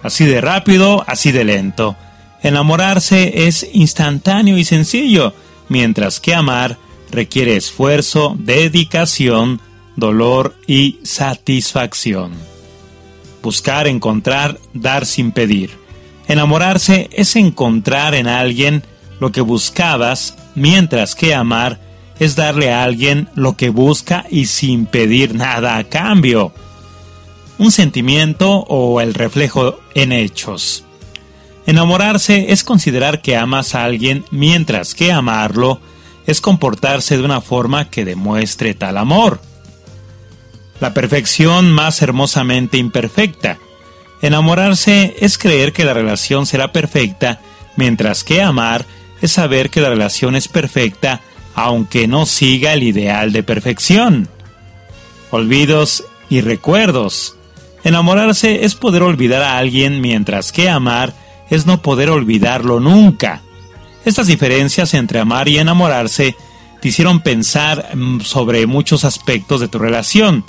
Así 0.02 0.24
de 0.24 0.40
rápido, 0.40 1.04
así 1.06 1.30
de 1.30 1.44
lento. 1.44 1.94
Enamorarse 2.42 3.46
es 3.46 3.68
instantáneo 3.74 4.56
y 4.56 4.64
sencillo, 4.64 5.34
mientras 5.68 6.20
que 6.20 6.34
amar 6.34 6.78
requiere 7.12 7.56
esfuerzo, 7.56 8.34
dedicación, 8.38 9.60
dolor 9.96 10.56
y 10.66 10.98
satisfacción. 11.04 12.32
Buscar, 13.42 13.86
encontrar, 13.86 14.58
dar 14.72 15.06
sin 15.06 15.30
pedir. 15.30 15.78
Enamorarse 16.26 17.10
es 17.12 17.36
encontrar 17.36 18.14
en 18.14 18.26
alguien 18.26 18.82
lo 19.20 19.30
que 19.30 19.40
buscabas, 19.40 20.36
mientras 20.54 21.14
que 21.14 21.34
amar 21.34 21.80
es 22.18 22.36
darle 22.36 22.72
a 22.72 22.84
alguien 22.84 23.28
lo 23.34 23.56
que 23.56 23.70
busca 23.70 24.24
y 24.30 24.46
sin 24.46 24.86
pedir 24.86 25.34
nada 25.34 25.76
a 25.76 25.84
cambio. 25.84 26.52
Un 27.58 27.70
sentimiento 27.70 28.60
o 28.60 29.00
el 29.00 29.14
reflejo 29.14 29.78
en 29.94 30.12
hechos. 30.12 30.84
Enamorarse 31.66 32.52
es 32.52 32.64
considerar 32.64 33.22
que 33.22 33.36
amas 33.36 33.74
a 33.74 33.84
alguien 33.84 34.24
mientras 34.30 34.94
que 34.94 35.12
amarlo 35.12 35.80
es 36.26 36.40
comportarse 36.40 37.16
de 37.16 37.24
una 37.24 37.40
forma 37.40 37.90
que 37.90 38.04
demuestre 38.04 38.74
tal 38.74 38.98
amor. 38.98 39.40
La 40.80 40.94
perfección 40.94 41.70
más 41.70 42.02
hermosamente 42.02 42.78
imperfecta. 42.78 43.58
Enamorarse 44.20 45.16
es 45.20 45.38
creer 45.38 45.72
que 45.72 45.84
la 45.84 45.94
relación 45.94 46.46
será 46.46 46.72
perfecta, 46.72 47.40
mientras 47.76 48.24
que 48.24 48.42
amar 48.42 48.84
es 49.20 49.32
saber 49.32 49.70
que 49.70 49.80
la 49.80 49.90
relación 49.90 50.36
es 50.36 50.48
perfecta 50.48 51.20
aunque 51.54 52.08
no 52.08 52.26
siga 52.26 52.72
el 52.72 52.82
ideal 52.82 53.32
de 53.32 53.42
perfección. 53.42 54.28
Olvidos 55.30 56.04
y 56.30 56.40
recuerdos. 56.40 57.36
Enamorarse 57.84 58.64
es 58.64 58.74
poder 58.74 59.02
olvidar 59.02 59.42
a 59.42 59.58
alguien 59.58 60.00
mientras 60.00 60.52
que 60.52 60.68
amar 60.68 61.14
es 61.50 61.66
no 61.66 61.82
poder 61.82 62.10
olvidarlo 62.10 62.80
nunca. 62.80 63.42
Estas 64.04 64.26
diferencias 64.26 64.94
entre 64.94 65.20
amar 65.20 65.48
y 65.48 65.58
enamorarse 65.58 66.34
te 66.80 66.88
hicieron 66.88 67.20
pensar 67.20 67.94
mm, 67.94 68.20
sobre 68.20 68.66
muchos 68.66 69.04
aspectos 69.04 69.60
de 69.60 69.68
tu 69.68 69.78
relación. 69.78 70.44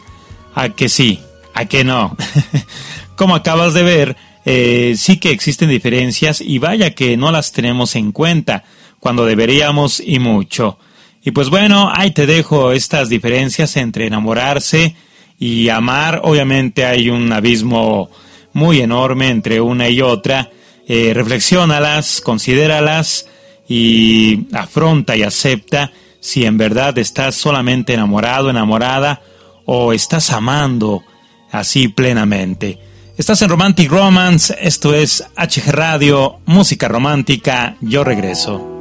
A 0.56 0.70
que 0.70 0.90
sí, 0.90 1.20
a 1.54 1.66
que 1.66 1.84
no. 1.84 2.18
Como 3.16 3.36
acabas 3.36 3.74
de 3.74 3.84
ver, 3.84 4.18
eh, 4.46 4.96
sí 4.98 5.18
que 5.18 5.32
existen 5.32 5.70
diferencias 5.70 6.42
y 6.42 6.58
vaya 6.58 6.96
que 6.96 7.16
no 7.18 7.32
las 7.32 7.52
tenemos 7.52 7.96
en 7.96 8.12
cuenta 8.12 8.64
cuando 9.00 9.26
deberíamos 9.26 10.02
y 10.04 10.20
mucho. 10.20 10.80
Y 11.24 11.32
pues 11.32 11.50
bueno, 11.50 11.92
ahí 11.94 12.12
te 12.12 12.26
dejo 12.26 12.72
estas 12.72 13.10
diferencias 13.10 13.78
entre 13.78 14.08
enamorarse 14.08 14.96
y 15.40 15.70
amar. 15.70 16.22
Obviamente 16.24 16.86
hay 16.86 17.10
un 17.10 17.32
abismo 17.32 18.10
muy 18.54 18.82
enorme 18.82 19.30
entre 19.30 19.62
una 19.62 19.90
y 19.90 20.02
otra. 20.02 20.50
Eh, 20.88 21.14
reflexiónalas, 21.14 22.20
considéralas 22.22 23.28
y 23.68 24.48
afronta 24.54 25.16
y 25.16 25.24
acepta 25.24 25.92
si 26.20 26.46
en 26.46 26.58
verdad 26.58 26.98
estás 26.98 27.36
solamente 27.36 27.94
enamorado, 27.94 28.50
enamorada 28.50 29.22
o 29.66 29.94
estás 29.94 30.32
amando 30.32 31.04
así 31.52 31.88
plenamente. 31.88 32.80
Estás 33.18 33.42
en 33.42 33.50
Romantic 33.50 33.92
Romance, 33.92 34.56
esto 34.60 34.94
es 34.94 35.24
HG 35.36 35.72
Radio, 35.72 36.40
música 36.46 36.88
romántica, 36.88 37.76
yo 37.82 38.04
regreso. 38.04 38.73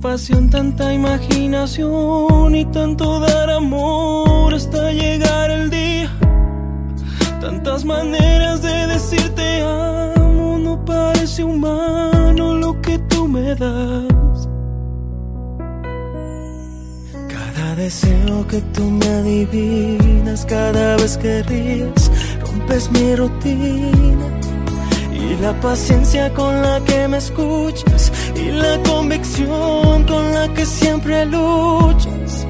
Pasión, 0.00 0.50
tanta 0.50 0.92
imaginación 0.92 2.54
y 2.54 2.64
tanto 2.66 3.20
dar 3.20 3.50
amor 3.50 4.54
hasta 4.54 4.92
llegar 4.92 5.50
el 5.50 5.70
día. 5.70 6.10
Tantas 7.40 7.84
maneras 7.84 8.62
de 8.62 8.86
decirte 8.86 9.62
amo, 9.62 10.58
no 10.58 10.84
parece 10.84 11.44
humano 11.44 12.54
lo 12.54 12.80
que 12.80 12.98
tú 13.10 13.28
me 13.28 13.54
das. 13.54 14.48
Cada 17.28 17.76
deseo 17.76 18.46
que 18.48 18.60
tú 18.74 18.82
me 18.82 19.06
adivinas, 19.06 20.44
cada 20.46 20.96
vez 20.96 21.16
que 21.16 21.42
ríes, 21.42 22.10
rompes 22.40 22.90
mi 22.90 23.14
rutina 23.16 24.26
y 25.12 25.26
y 25.26 25.36
la 25.40 25.52
paciencia 25.60 26.32
con 26.34 26.62
la 26.62 26.80
que 26.84 27.08
me 27.08 27.18
escuchas 27.18 28.12
y 28.38 28.50
la 28.50 28.78
convicción 28.82 30.04
con 30.04 30.32
la 30.32 30.52
que 30.54 30.64
siempre 30.66 31.24
luchas. 31.26 32.46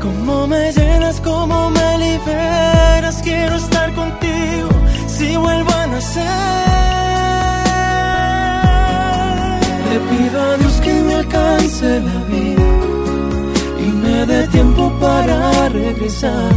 Cómo 0.00 0.46
me 0.46 0.72
llenas, 0.72 1.20
cómo 1.20 1.70
me 1.70 1.98
liberas, 1.98 3.20
quiero 3.22 3.56
estar 3.56 3.92
contigo 3.94 4.68
si 5.06 5.36
vuelvo 5.36 5.72
a 5.72 5.86
nacer. 5.86 6.22
Le 9.90 9.98
pido 10.10 10.40
a 10.40 10.56
Dios 10.56 10.80
que 10.84 10.92
me 10.92 11.14
alcance 11.14 12.00
la 12.00 12.18
vida 12.32 12.66
y 13.84 13.88
me 14.02 14.26
dé 14.26 14.46
tiempo 14.48 14.92
para 15.00 15.68
regresar 15.68 16.52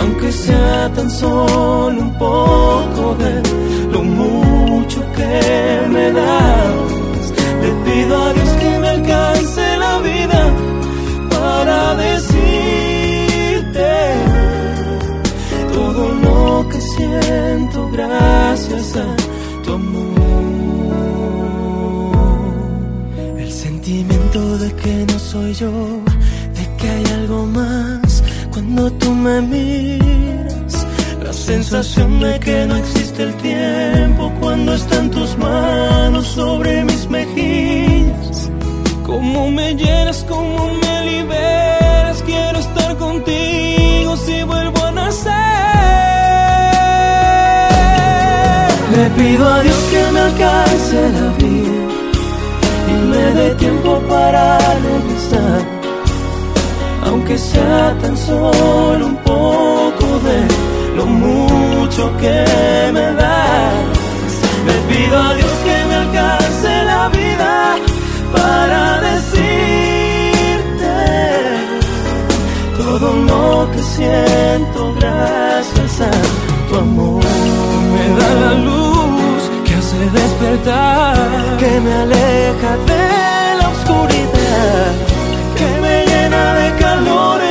aunque 0.00 0.32
sea 0.32 0.90
tan 0.94 1.10
solo 1.10 2.00
un 2.00 2.14
poco 2.18 3.16
de 3.16 3.42
lo 3.92 4.02
mucho 4.02 5.00
que 5.16 5.88
me 5.88 6.12
das. 6.12 7.07
Le 7.68 7.74
pido 7.84 8.14
a 8.16 8.32
Dios 8.32 8.48
que 8.60 8.78
me 8.78 8.88
alcance 8.88 9.76
la 9.76 9.98
vida 9.98 10.42
para 11.28 11.94
decirte 11.96 13.90
todo 15.74 16.02
lo 16.24 16.66
que 16.70 16.80
siento 16.80 17.90
gracias 17.92 18.96
a 18.96 19.06
tu 19.64 19.72
amor. 19.74 20.14
El 23.38 23.52
sentimiento 23.52 24.40
de 24.62 24.72
que 24.72 24.94
no 25.12 25.18
soy 25.18 25.52
yo, 25.52 25.70
de 26.58 26.64
que 26.78 26.88
hay 26.88 27.04
algo 27.20 27.44
más 27.44 28.24
cuando 28.50 28.90
tú 28.92 29.10
me 29.14 29.42
miras. 29.42 30.47
Sensación 31.48 32.20
de 32.20 32.38
que 32.40 32.66
no 32.66 32.76
existe 32.76 33.22
el 33.22 33.34
tiempo 33.36 34.30
cuando 34.38 34.74
están 34.74 35.10
tus 35.10 35.34
manos 35.38 36.26
sobre 36.26 36.84
mis 36.84 37.08
mejillas. 37.08 38.50
Cómo 39.02 39.50
me 39.50 39.74
llenas, 39.74 40.26
cómo 40.28 40.70
me 40.74 41.06
liberas. 41.10 42.22
Quiero 42.24 42.58
estar 42.58 42.98
contigo 42.98 44.14
si 44.18 44.42
vuelvo 44.42 44.84
a 44.84 44.90
nacer. 44.90 45.32
Le 48.94 49.08
pido 49.16 49.48
a 49.48 49.62
Dios 49.62 49.78
que 49.90 50.12
me 50.12 50.20
alcance 50.20 50.96
la 51.18 51.28
vida 51.38 51.82
y 52.92 52.94
me 53.10 53.24
dé 53.40 53.54
tiempo 53.54 53.98
para 54.06 54.58
regresar 54.58 55.78
aunque 57.04 57.38
sea 57.38 57.96
tan 58.02 58.14
solo 58.16 59.06
un 59.06 59.16
poco 59.16 60.06
de 60.26 60.67
lo 60.98 61.06
mucho 61.06 62.02
que 62.22 62.36
me 62.96 63.06
das. 63.20 64.32
Le 64.66 64.76
pido 64.90 65.16
a 65.28 65.34
Dios 65.38 65.54
que 65.66 65.76
me 65.88 65.94
alcance 66.02 66.70
la 66.92 67.02
vida 67.18 67.54
para 68.36 68.82
decirte 69.10 70.96
todo 72.80 73.08
lo 73.30 73.70
que 73.72 73.82
siento 73.96 74.80
gracias 75.00 75.92
a 76.10 76.14
tu 76.68 76.74
amor. 76.86 77.24
Me 77.94 78.04
da 78.18 78.30
la 78.44 78.52
luz 78.68 79.40
que 79.64 79.72
hace 79.80 80.00
despertar, 80.20 81.16
que 81.60 81.72
me 81.84 81.92
aleja 82.04 82.70
de 82.90 83.04
la 83.60 83.66
oscuridad, 83.76 84.88
que 85.58 85.68
me 85.84 85.94
llena 86.10 86.42
de 86.60 86.68
calor 86.84 87.47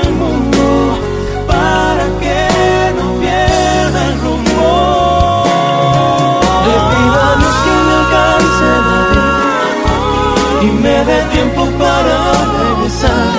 me 10.88 11.04
dé 11.10 11.20
tiempo 11.36 11.62
para 11.84 12.18
regresar, 12.64 13.30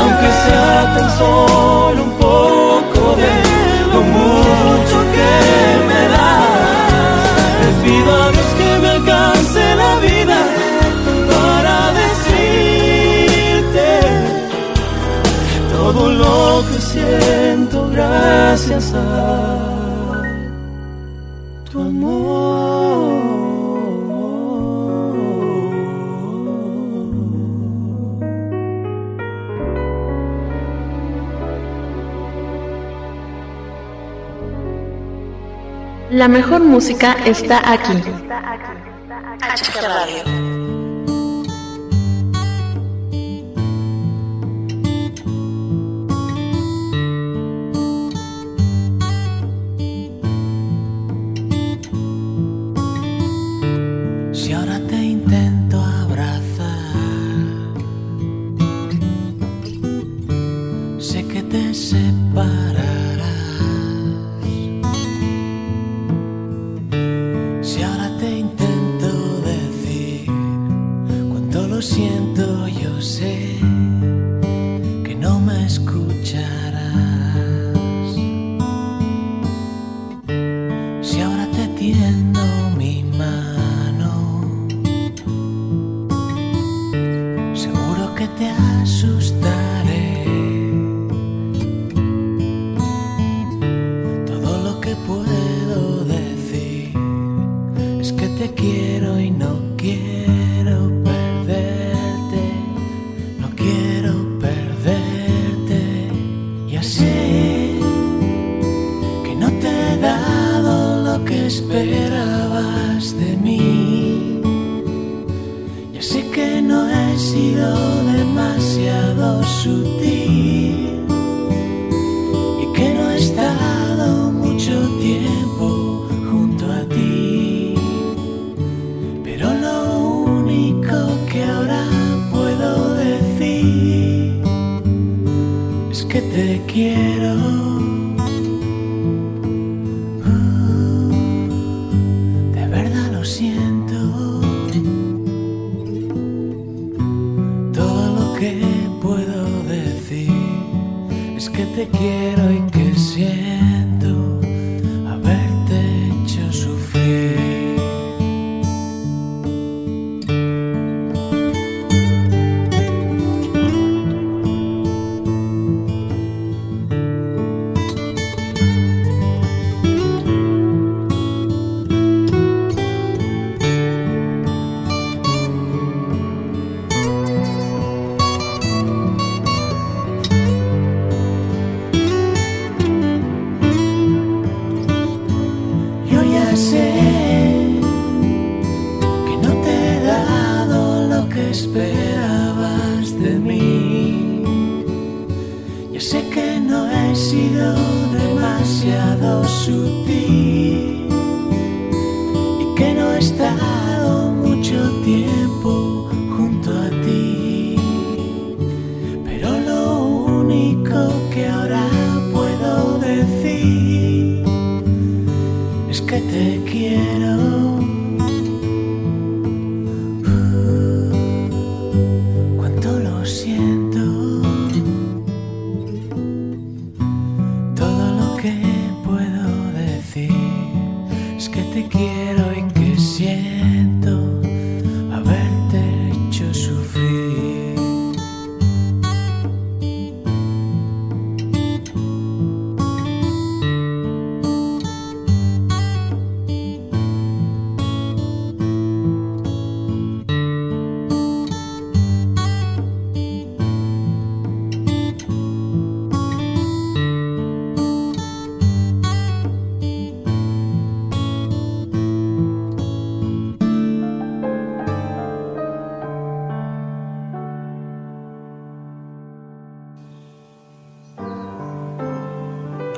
aunque 0.00 0.28
sea 0.44 0.76
tan 0.94 1.08
solo 1.18 2.00
un 2.08 2.14
poco 2.26 3.00
de 3.22 3.32
lo 3.92 4.00
mucho 4.16 4.96
que 5.14 5.32
me 5.88 6.02
da. 6.14 6.32
Le 7.60 7.70
pido 7.82 8.10
a 8.22 8.26
Dios 8.34 8.50
que 8.58 8.70
me 8.82 8.88
alcance 8.96 9.62
la 9.82 9.92
vida 10.08 10.38
para 11.32 11.76
decirte 12.02 13.88
todo 15.76 16.02
lo 16.22 16.64
que 16.68 16.78
siento 16.92 17.76
gracias 17.90 18.84
a 18.94 19.77
La 36.18 36.26
mejor 36.26 36.64
música 36.64 37.16
está 37.24 37.60
aquí. 37.70 38.02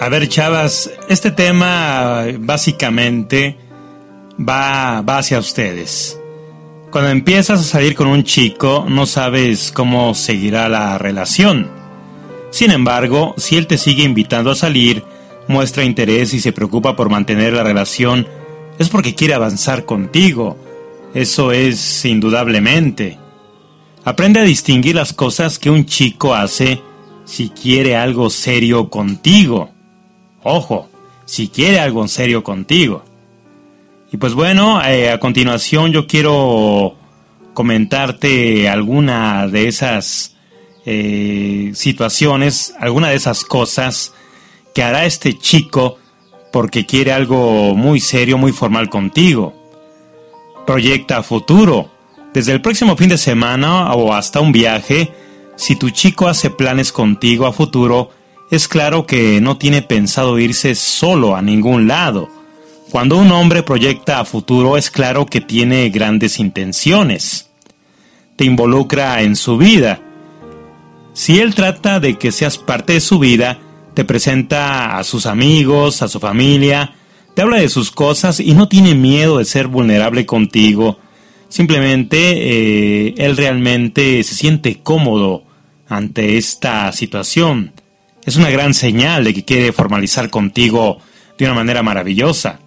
A 0.00 0.08
ver, 0.08 0.30
chavas, 0.30 0.90
este 1.10 1.30
tema 1.30 2.24
básicamente 2.38 3.58
va, 4.38 5.02
va 5.02 5.18
hacia 5.18 5.38
ustedes. 5.38 6.18
Cuando 6.90 7.10
empiezas 7.10 7.60
a 7.60 7.64
salir 7.64 7.94
con 7.94 8.06
un 8.06 8.24
chico, 8.24 8.86
no 8.88 9.04
sabes 9.04 9.70
cómo 9.72 10.14
seguirá 10.14 10.70
la 10.70 10.96
relación. 10.96 11.70
Sin 12.50 12.70
embargo, 12.70 13.34
si 13.36 13.58
él 13.58 13.66
te 13.66 13.76
sigue 13.76 14.02
invitando 14.02 14.50
a 14.50 14.54
salir, 14.54 15.04
muestra 15.48 15.84
interés 15.84 16.32
y 16.32 16.40
se 16.40 16.52
preocupa 16.52 16.96
por 16.96 17.10
mantener 17.10 17.52
la 17.52 17.62
relación, 17.62 18.26
es 18.78 18.88
porque 18.88 19.14
quiere 19.14 19.34
avanzar 19.34 19.84
contigo. 19.84 20.56
Eso 21.12 21.52
es 21.52 22.06
indudablemente. 22.06 23.18
Aprende 24.02 24.40
a 24.40 24.44
distinguir 24.44 24.94
las 24.94 25.12
cosas 25.12 25.58
que 25.58 25.68
un 25.68 25.84
chico 25.84 26.34
hace 26.34 26.80
si 27.26 27.50
quiere 27.50 27.96
algo 27.96 28.30
serio 28.30 28.88
contigo. 28.88 29.69
Ojo, 30.42 30.88
si 31.24 31.48
quiere 31.48 31.80
algo 31.80 32.02
en 32.02 32.08
serio 32.08 32.42
contigo. 32.42 33.04
Y 34.12 34.16
pues 34.16 34.34
bueno, 34.34 34.82
eh, 34.84 35.10
a 35.10 35.20
continuación 35.20 35.92
yo 35.92 36.06
quiero 36.06 36.96
comentarte 37.54 38.68
alguna 38.68 39.46
de 39.46 39.68
esas 39.68 40.36
eh, 40.86 41.70
situaciones, 41.74 42.74
alguna 42.78 43.10
de 43.10 43.16
esas 43.16 43.44
cosas 43.44 44.14
que 44.74 44.82
hará 44.82 45.04
este 45.04 45.36
chico 45.38 45.98
porque 46.52 46.86
quiere 46.86 47.12
algo 47.12 47.76
muy 47.76 48.00
serio, 48.00 48.38
muy 48.38 48.52
formal 48.52 48.88
contigo. 48.88 49.54
Proyecta 50.66 51.22
futuro. 51.22 51.90
Desde 52.32 52.52
el 52.52 52.62
próximo 52.62 52.96
fin 52.96 53.08
de 53.08 53.18
semana 53.18 53.92
o 53.92 54.14
hasta 54.14 54.40
un 54.40 54.52
viaje, 54.52 55.12
si 55.56 55.76
tu 55.76 55.90
chico 55.90 56.28
hace 56.28 56.50
planes 56.50 56.92
contigo 56.92 57.46
a 57.46 57.52
futuro, 57.52 58.10
es 58.50 58.66
claro 58.66 59.06
que 59.06 59.40
no 59.40 59.56
tiene 59.56 59.80
pensado 59.80 60.38
irse 60.38 60.74
solo 60.74 61.36
a 61.36 61.42
ningún 61.42 61.86
lado. 61.86 62.28
Cuando 62.90 63.16
un 63.16 63.30
hombre 63.30 63.62
proyecta 63.62 64.18
a 64.18 64.24
futuro 64.24 64.76
es 64.76 64.90
claro 64.90 65.26
que 65.26 65.40
tiene 65.40 65.88
grandes 65.90 66.40
intenciones. 66.40 67.48
Te 68.34 68.44
involucra 68.44 69.22
en 69.22 69.36
su 69.36 69.56
vida. 69.56 70.00
Si 71.12 71.38
él 71.38 71.54
trata 71.54 72.00
de 72.00 72.18
que 72.18 72.32
seas 72.32 72.58
parte 72.58 72.94
de 72.94 73.00
su 73.00 73.20
vida, 73.20 73.58
te 73.94 74.04
presenta 74.04 74.98
a 74.98 75.04
sus 75.04 75.26
amigos, 75.26 76.02
a 76.02 76.08
su 76.08 76.18
familia, 76.18 76.94
te 77.34 77.42
habla 77.42 77.58
de 77.58 77.68
sus 77.68 77.92
cosas 77.92 78.40
y 78.40 78.54
no 78.54 78.66
tiene 78.68 78.96
miedo 78.96 79.38
de 79.38 79.44
ser 79.44 79.68
vulnerable 79.68 80.26
contigo. 80.26 80.98
Simplemente 81.48 82.16
eh, 82.18 83.14
él 83.16 83.36
realmente 83.36 84.24
se 84.24 84.34
siente 84.34 84.80
cómodo 84.82 85.44
ante 85.88 86.36
esta 86.36 86.90
situación 86.92 87.72
es 88.24 88.36
una 88.36 88.50
gran 88.50 88.74
señal 88.74 89.24
de 89.24 89.34
que 89.34 89.44
quiere 89.44 89.72
formalizar 89.72 90.30
contigo 90.30 90.98
de 91.38 91.46
una 91.46 91.54
manera 91.54 91.82
maravillosa. 91.82 92.60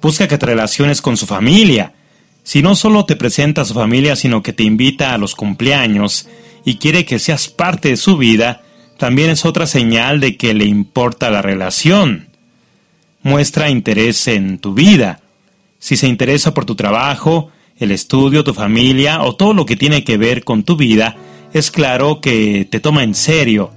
Busca 0.00 0.28
que 0.28 0.38
te 0.38 0.46
relaciones 0.46 1.02
con 1.02 1.16
su 1.16 1.26
familia. 1.26 1.94
Si 2.44 2.62
no 2.62 2.74
solo 2.74 3.04
te 3.04 3.16
presenta 3.16 3.62
a 3.62 3.64
su 3.64 3.74
familia, 3.74 4.16
sino 4.16 4.42
que 4.42 4.52
te 4.52 4.62
invita 4.62 5.14
a 5.14 5.18
los 5.18 5.34
cumpleaños 5.34 6.28
y 6.64 6.76
quiere 6.76 7.04
que 7.04 7.18
seas 7.18 7.48
parte 7.48 7.88
de 7.90 7.96
su 7.96 8.16
vida, 8.16 8.62
también 8.98 9.30
es 9.30 9.44
otra 9.44 9.66
señal 9.66 10.20
de 10.20 10.36
que 10.36 10.54
le 10.54 10.64
importa 10.64 11.30
la 11.30 11.42
relación. 11.42 12.28
Muestra 13.22 13.70
interés 13.70 14.26
en 14.28 14.58
tu 14.58 14.74
vida. 14.74 15.20
Si 15.78 15.96
se 15.96 16.08
interesa 16.08 16.54
por 16.54 16.64
tu 16.64 16.74
trabajo, 16.74 17.50
el 17.78 17.90
estudio, 17.90 18.44
tu 18.44 18.54
familia 18.54 19.22
o 19.22 19.34
todo 19.34 19.54
lo 19.54 19.66
que 19.66 19.76
tiene 19.76 20.04
que 20.04 20.16
ver 20.16 20.44
con 20.44 20.62
tu 20.62 20.76
vida, 20.76 21.16
es 21.52 21.70
claro 21.70 22.20
que 22.20 22.66
te 22.70 22.80
toma 22.80 23.02
en 23.02 23.14
serio 23.14 23.72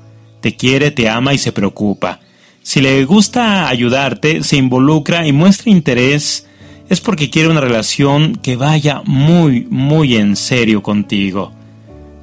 te 0.45 0.55
quiere, 0.55 0.91
te 0.91 1.10
ama 1.10 1.34
y 1.34 1.39
se 1.39 1.51
preocupa. 1.51 2.19
Si 2.62 2.79
le 2.79 3.03
gusta 3.05 3.67
ayudarte, 3.67 4.43
se 4.43 4.58
involucra 4.58 5.25
y 5.25 5.31
muestra 5.31 5.71
interés, 5.71 6.45
es 6.88 7.01
porque 7.01 7.31
quiere 7.31 7.49
una 7.49 7.62
relación 7.62 8.36
que 8.36 8.55
vaya 8.55 9.01
muy, 9.05 9.65
muy 9.71 10.17
en 10.17 10.36
serio 10.36 10.84
contigo. 10.84 11.51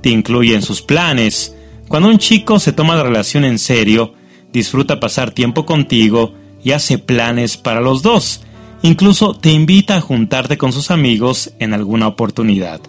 Te 0.03 0.11
incluye 0.11 0.55
en 0.55 0.63
sus 0.63 0.83
planes. 0.83 1.57
Cuando 1.89 2.09
un 2.09 2.19
chico 2.19 2.61
se 2.61 2.73
toma 2.73 2.95
la 2.95 3.03
relación 3.03 3.45
en 3.45 3.59
serio, 3.59 4.15
disfruta 4.53 5.01
pasar 5.01 5.33
tiempo 5.33 5.67
contigo 5.67 6.33
y 6.63 6.71
hace 6.71 6.99
planes 6.99 7.57
para 7.57 7.81
los 7.81 8.03
dos. 8.03 8.43
Incluso 8.83 9.35
te 9.35 9.51
invita 9.51 9.97
a 9.97 10.01
juntarte 10.01 10.57
con 10.57 10.73
sus 10.73 10.93
amigos 10.93 11.51
en 11.59 11.75
alguna 11.75 12.07
oportunidad 12.07 12.81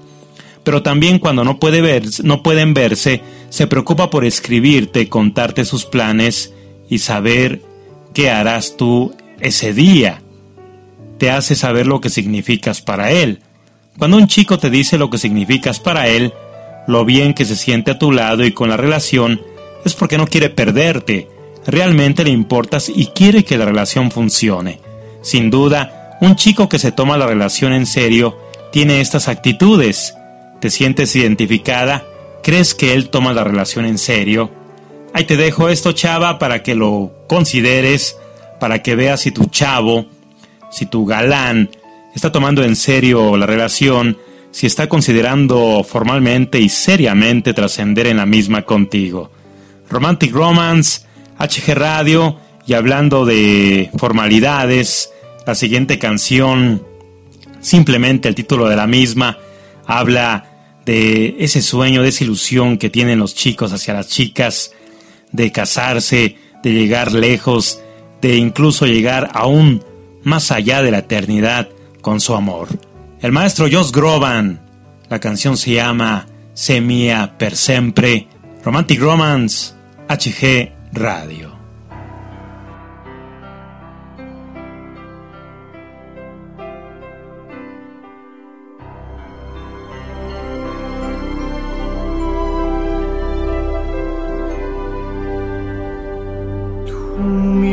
pero 0.63 0.81
también 0.81 1.19
cuando 1.19 1.43
no, 1.43 1.59
puede 1.59 2.01
no 2.23 2.41
pueden 2.41 2.73
verse, 2.73 3.21
se 3.53 3.67
preocupa 3.67 4.09
por 4.09 4.25
escribirte, 4.25 5.09
contarte 5.09 5.63
sus 5.63 5.85
planes 5.85 6.55
y 6.89 6.97
saber 6.97 7.61
qué 8.11 8.31
harás 8.31 8.77
tú 8.77 9.13
ese 9.41 9.73
día. 9.73 10.23
Te 11.19 11.29
hace 11.29 11.53
saber 11.53 11.85
lo 11.85 12.01
que 12.01 12.09
significas 12.09 12.81
para 12.81 13.11
él. 13.11 13.41
Cuando 13.99 14.17
un 14.17 14.25
chico 14.25 14.57
te 14.57 14.71
dice 14.71 14.97
lo 14.97 15.11
que 15.11 15.19
significas 15.19 15.79
para 15.79 16.07
él, 16.07 16.33
lo 16.87 17.05
bien 17.05 17.35
que 17.35 17.45
se 17.45 17.55
siente 17.55 17.91
a 17.91 17.99
tu 17.99 18.11
lado 18.11 18.43
y 18.43 18.53
con 18.53 18.69
la 18.69 18.77
relación, 18.77 19.39
es 19.85 19.93
porque 19.93 20.17
no 20.17 20.25
quiere 20.25 20.49
perderte, 20.49 21.27
realmente 21.67 22.23
le 22.23 22.31
importas 22.31 22.89
y 22.89 23.05
quiere 23.05 23.45
que 23.45 23.59
la 23.59 23.65
relación 23.65 24.09
funcione. 24.09 24.79
Sin 25.21 25.51
duda, 25.51 26.17
un 26.21 26.37
chico 26.37 26.67
que 26.67 26.79
se 26.79 26.91
toma 26.91 27.19
la 27.19 27.27
relación 27.27 27.71
en 27.71 27.85
serio 27.85 28.35
tiene 28.71 28.99
estas 28.99 29.27
actitudes 29.27 30.15
¿Te 30.59 30.69
sientes 30.69 31.13
identificada? 31.17 32.05
¿Crees 32.43 32.75
que 32.75 32.93
él 32.93 33.09
toma 33.09 33.31
la 33.31 33.45
relación 33.45 33.85
en 33.85 33.97
serio? 33.97 34.51
Ahí 35.13 35.23
te 35.23 35.37
dejo 35.37 35.69
esto, 35.69 35.93
chava, 35.93 36.39
para 36.39 36.61
que 36.61 36.75
lo 36.75 37.25
consideres, 37.27 38.17
para 38.59 38.83
que 38.83 38.95
veas 38.95 39.21
si 39.21 39.31
tu 39.31 39.45
chavo, 39.45 40.07
si 40.69 40.85
tu 40.85 41.05
galán 41.05 41.69
está 42.13 42.31
tomando 42.31 42.63
en 42.63 42.75
serio 42.75 43.37
la 43.37 43.45
relación, 43.45 44.17
si 44.51 44.67
está 44.67 44.89
considerando 44.89 45.85
formalmente 45.87 46.59
y 46.59 46.67
seriamente 46.67 47.53
trascender 47.53 48.07
en 48.07 48.17
la 48.17 48.25
misma 48.25 48.63
contigo. 48.63 49.31
Romantic 49.89 50.33
Romance, 50.33 51.01
HG 51.39 51.73
Radio, 51.75 52.37
y 52.65 52.73
hablando 52.73 53.25
de 53.25 53.89
formalidades, 53.97 55.11
la 55.45 55.55
siguiente 55.55 55.97
canción, 55.97 56.83
simplemente 57.61 58.27
el 58.27 58.35
título 58.35 58.67
de 58.67 58.75
la 58.75 58.87
misma, 58.87 59.37
habla 59.85 60.52
de 60.85 61.35
ese 61.39 61.61
sueño, 61.61 62.03
de 62.03 62.09
esa 62.09 62.23
ilusión 62.23 62.77
que 62.77 62.89
tienen 62.89 63.19
los 63.19 63.35
chicos 63.35 63.71
hacia 63.71 63.93
las 63.93 64.07
chicas, 64.07 64.71
de 65.31 65.51
casarse, 65.51 66.37
de 66.61 66.73
llegar 66.73 67.11
lejos, 67.11 67.79
de 68.21 68.37
incluso 68.37 68.85
llegar 68.85 69.29
aún 69.33 69.83
más 70.23 70.51
allá 70.51 70.81
de 70.81 70.91
la 70.91 70.99
eternidad 70.99 71.69
con 72.01 72.19
su 72.19 72.35
amor. 72.35 72.69
El 73.21 73.31
maestro 73.31 73.67
Josh 73.71 73.91
Groban, 73.91 74.61
La 75.09 75.19
canción 75.19 75.57
se 75.57 75.73
llama 75.73 76.27
Semia 76.53 77.37
per 77.37 77.55
sempre, 77.55 78.27
Romantic 78.63 78.99
Romance, 78.99 79.73
HG 80.09 80.71
Radio. 80.93 81.52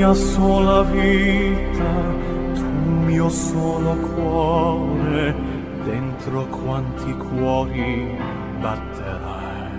Mia 0.01 0.15
sola 0.15 0.83
vita, 0.85 1.93
tu 2.55 2.65
mio 3.05 3.29
solo 3.29 3.95
cuore, 3.97 5.35
dentro 5.85 6.47
quanti 6.47 7.13
cuori 7.17 8.17
batterai. 8.61 9.79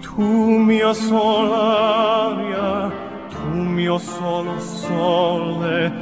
Tu 0.00 0.22
mia 0.22 0.92
sola 0.92 2.30
aria, 2.30 2.92
tu 3.30 3.48
mio 3.50 3.98
solo 3.98 4.60
sole, 4.60 5.92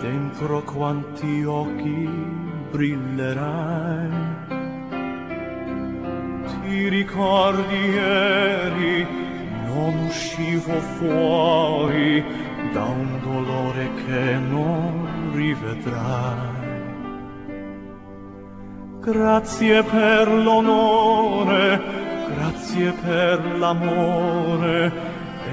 dentro 0.00 0.60
quanti 0.62 1.44
occhi 1.44 2.08
brillerai. 2.72 4.10
Ti 6.62 6.88
ricordi 6.88 7.76
ieri, 7.76 9.17
non 9.78 9.94
uscivo 10.06 10.74
fuori 10.98 12.24
da 12.72 12.84
un 12.84 13.20
dolore 13.22 13.90
che 14.04 14.34
non 14.34 15.32
rivedrai. 15.34 16.66
Grazie 19.00 19.82
per 19.84 20.28
l'onore, 20.28 21.80
grazie 22.34 22.90
per 22.92 23.58
l'amore 23.58 24.92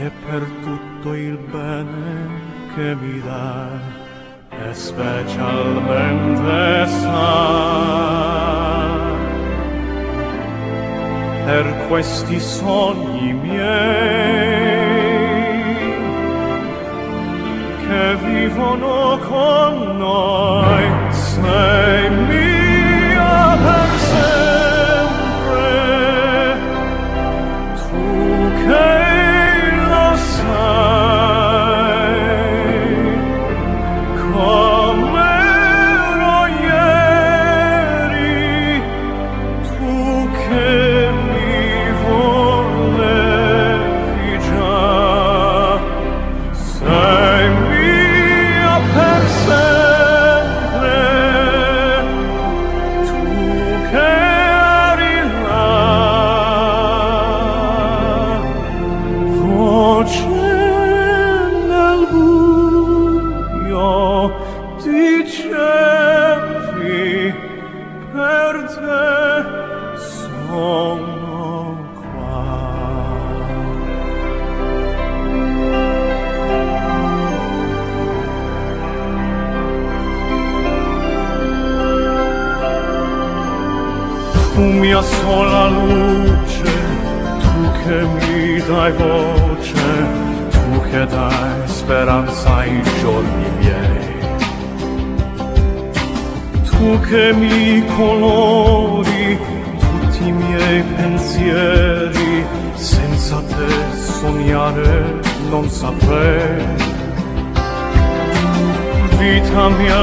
e 0.02 0.12
per 0.28 0.42
tutto 0.64 1.14
il 1.14 1.38
bene 1.38 2.42
che 2.74 2.96
mi 2.96 3.22
dai, 3.22 3.80
e 4.50 4.74
specialmente 4.74 6.88
sai 6.88 8.75
per 11.46 11.86
questi 11.88 12.40
sogni 12.40 13.34
miei 13.34 14.74
che 17.86 18.16
vivono 18.24 19.20
con 19.20 19.98
noi 19.98 21.12
sei 21.12 22.10
mia 22.10 22.55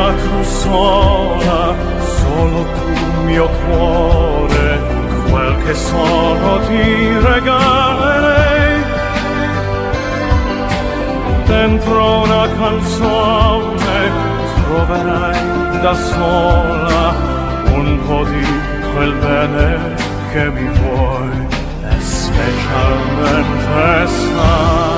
mia 0.02 0.14
tu 0.14 0.44
sola, 0.44 1.74
solo 2.18 2.60
tu 2.74 2.86
mio 3.24 3.48
cuore, 3.48 4.80
quel 5.30 5.56
che 5.64 5.74
sono 5.74 6.60
ti 6.66 7.18
regalerei. 7.30 8.82
Dentro 11.46 12.22
una 12.22 12.48
canzone 12.58 13.96
troverai 14.64 15.80
da 15.80 15.94
sola 15.94 17.14
un 17.74 17.98
po' 18.06 18.24
di 18.24 18.46
quel 18.94 19.14
bene 19.14 19.94
che 20.32 20.50
mi 20.50 20.68
vuoi 20.78 21.30
e 21.90 22.00
specialmente 22.00 24.06
sai 24.06 24.91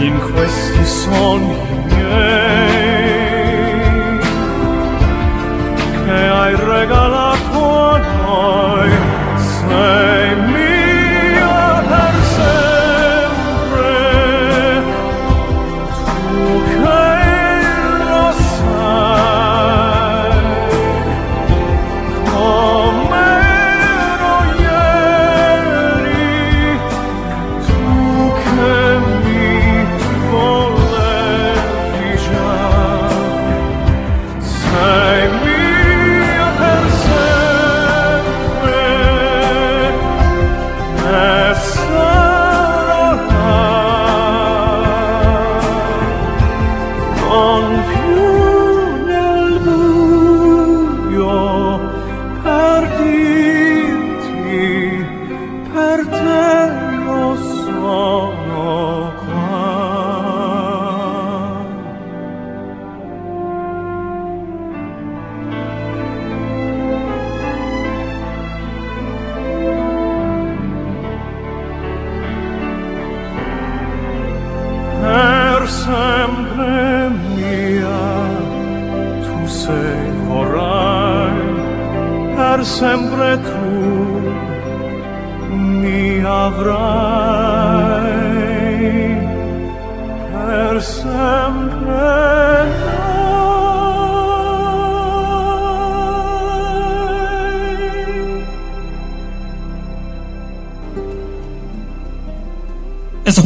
in 0.00 0.18
questi 0.32 0.84
sogni 0.84 1.58
miei 1.84 3.18
che 6.04 6.28
hai 6.28 6.54
regalato 6.56 7.90
a 7.90 7.98
noi 7.98 8.90
sei 9.36 10.49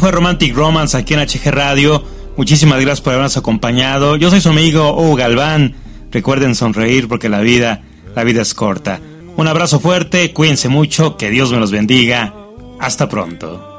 fue 0.05 0.13
Romantic 0.13 0.55
Romance 0.55 0.99
aquí 0.99 1.15
en 1.15 1.21
HG 1.21 1.51
Radio. 1.51 2.05
Muchísimas 2.37 2.79
gracias 2.79 3.01
por 3.01 3.15
habernos 3.15 3.39
acompañado. 3.39 4.17
Yo 4.17 4.29
soy 4.29 4.43
su 4.43 4.51
amigo 4.51 4.93
Hugo 4.93 5.17
Galván. 5.17 5.77
Recuerden 6.11 6.55
sonreír 6.55 7.09
porque 7.09 7.31
la 7.31 7.41
vida, 7.41 7.81
la 8.15 8.23
vida 8.23 8.43
es 8.43 8.53
corta. 8.53 9.01
Un 9.39 9.49
abrazo 9.49 9.81
fuerte, 9.81 10.35
cuídense 10.35 10.69
mucho, 10.69 11.17
que 11.17 11.31
Dios 11.31 11.53
me 11.53 11.59
los 11.59 11.71
bendiga. 11.71 12.35
Hasta 12.81 13.09
pronto. 13.09 13.74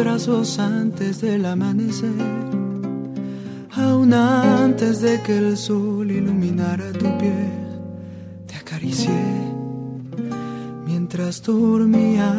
Brazos 0.00 0.58
antes 0.58 1.20
del 1.20 1.44
amanecer, 1.44 2.10
aún 3.72 4.14
antes 4.14 5.02
de 5.02 5.20
que 5.20 5.36
el 5.36 5.58
sol 5.58 6.10
iluminara 6.10 6.90
tu 6.92 7.18
piel, 7.18 7.52
te 8.46 8.56
acaricié 8.56 9.22
mientras 10.86 11.42
dormías. 11.42 12.34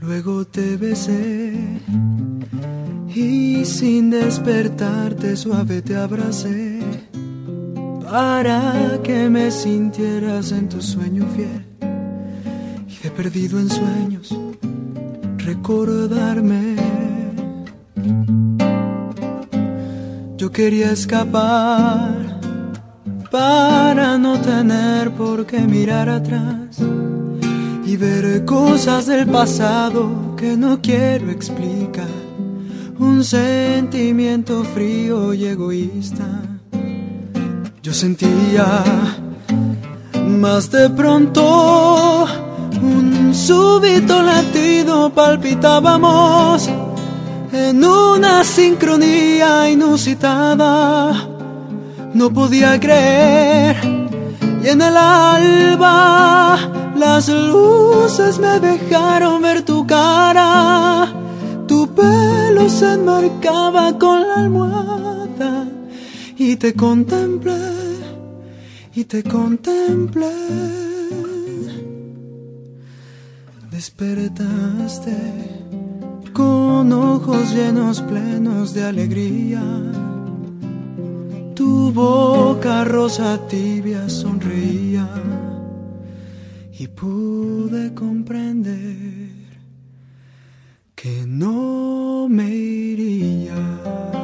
Luego 0.00 0.44
te 0.44 0.76
besé 0.76 1.54
y 3.12 3.64
sin 3.64 4.10
despertarte 4.10 5.36
suave 5.36 5.82
te 5.82 5.96
abracé 5.96 6.78
para 8.04 9.00
que 9.02 9.28
me 9.28 9.50
sintieras 9.50 10.52
en 10.52 10.68
tu 10.68 10.80
sueño 10.80 11.26
fiel 11.34 11.71
perdido 13.16 13.58
en 13.58 13.68
sueños 13.68 14.36
recordarme. 15.38 16.76
Yo 20.36 20.50
quería 20.50 20.92
escapar 20.92 22.40
para 23.30 24.18
no 24.18 24.40
tener 24.40 25.10
por 25.12 25.46
qué 25.46 25.60
mirar 25.60 26.08
atrás 26.08 26.78
y 27.84 27.96
ver 27.96 28.44
cosas 28.44 29.06
del 29.06 29.26
pasado 29.26 30.34
que 30.36 30.56
no 30.56 30.80
quiero 30.80 31.30
explicar. 31.30 32.08
Un 32.98 33.24
sentimiento 33.24 34.64
frío 34.64 35.34
y 35.34 35.46
egoísta 35.46 36.42
yo 37.82 37.92
sentía 37.92 38.84
más 40.38 40.70
de 40.70 40.88
pronto 40.90 42.26
un 42.82 43.34
súbito 43.34 44.22
latido 44.22 45.10
palpitábamos 45.10 46.68
en 47.52 47.84
una 47.84 48.44
sincronía 48.44 49.70
inusitada. 49.70 51.28
No 52.14 52.32
podía 52.32 52.78
creer 52.78 53.76
y 54.62 54.68
en 54.68 54.82
el 54.82 54.96
alba 54.96 56.58
las 56.96 57.28
luces 57.28 58.38
me 58.38 58.60
dejaron 58.60 59.42
ver 59.42 59.62
tu 59.62 59.86
cara. 59.86 61.12
Tu 61.66 61.88
pelo 61.94 62.68
se 62.68 62.94
enmarcaba 62.94 63.98
con 63.98 64.20
la 64.26 64.34
almohada 64.34 65.66
y 66.36 66.56
te 66.56 66.74
contemplé, 66.74 67.54
y 68.94 69.04
te 69.04 69.22
contemplé. 69.22 70.81
Despertaste 73.82 75.18
con 76.32 76.92
ojos 76.92 77.52
llenos 77.52 78.00
plenos 78.02 78.74
de 78.74 78.84
alegría. 78.84 79.60
Tu 81.56 81.90
boca 81.92 82.84
rosa 82.84 83.44
tibia 83.48 84.08
sonreía 84.08 85.08
y 86.78 86.86
pude 86.86 87.92
comprender 87.92 89.30
que 90.94 91.24
no 91.26 92.28
me 92.28 92.54
iría. 92.54 94.21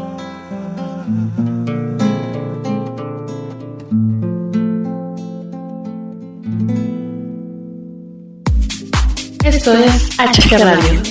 Esto 9.48 9.72
es 9.72 10.10
HG 10.18 10.58
Radio, 10.58 11.02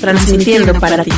transmitiendo 0.00 0.78
para 0.78 1.02
ti. 1.02 1.10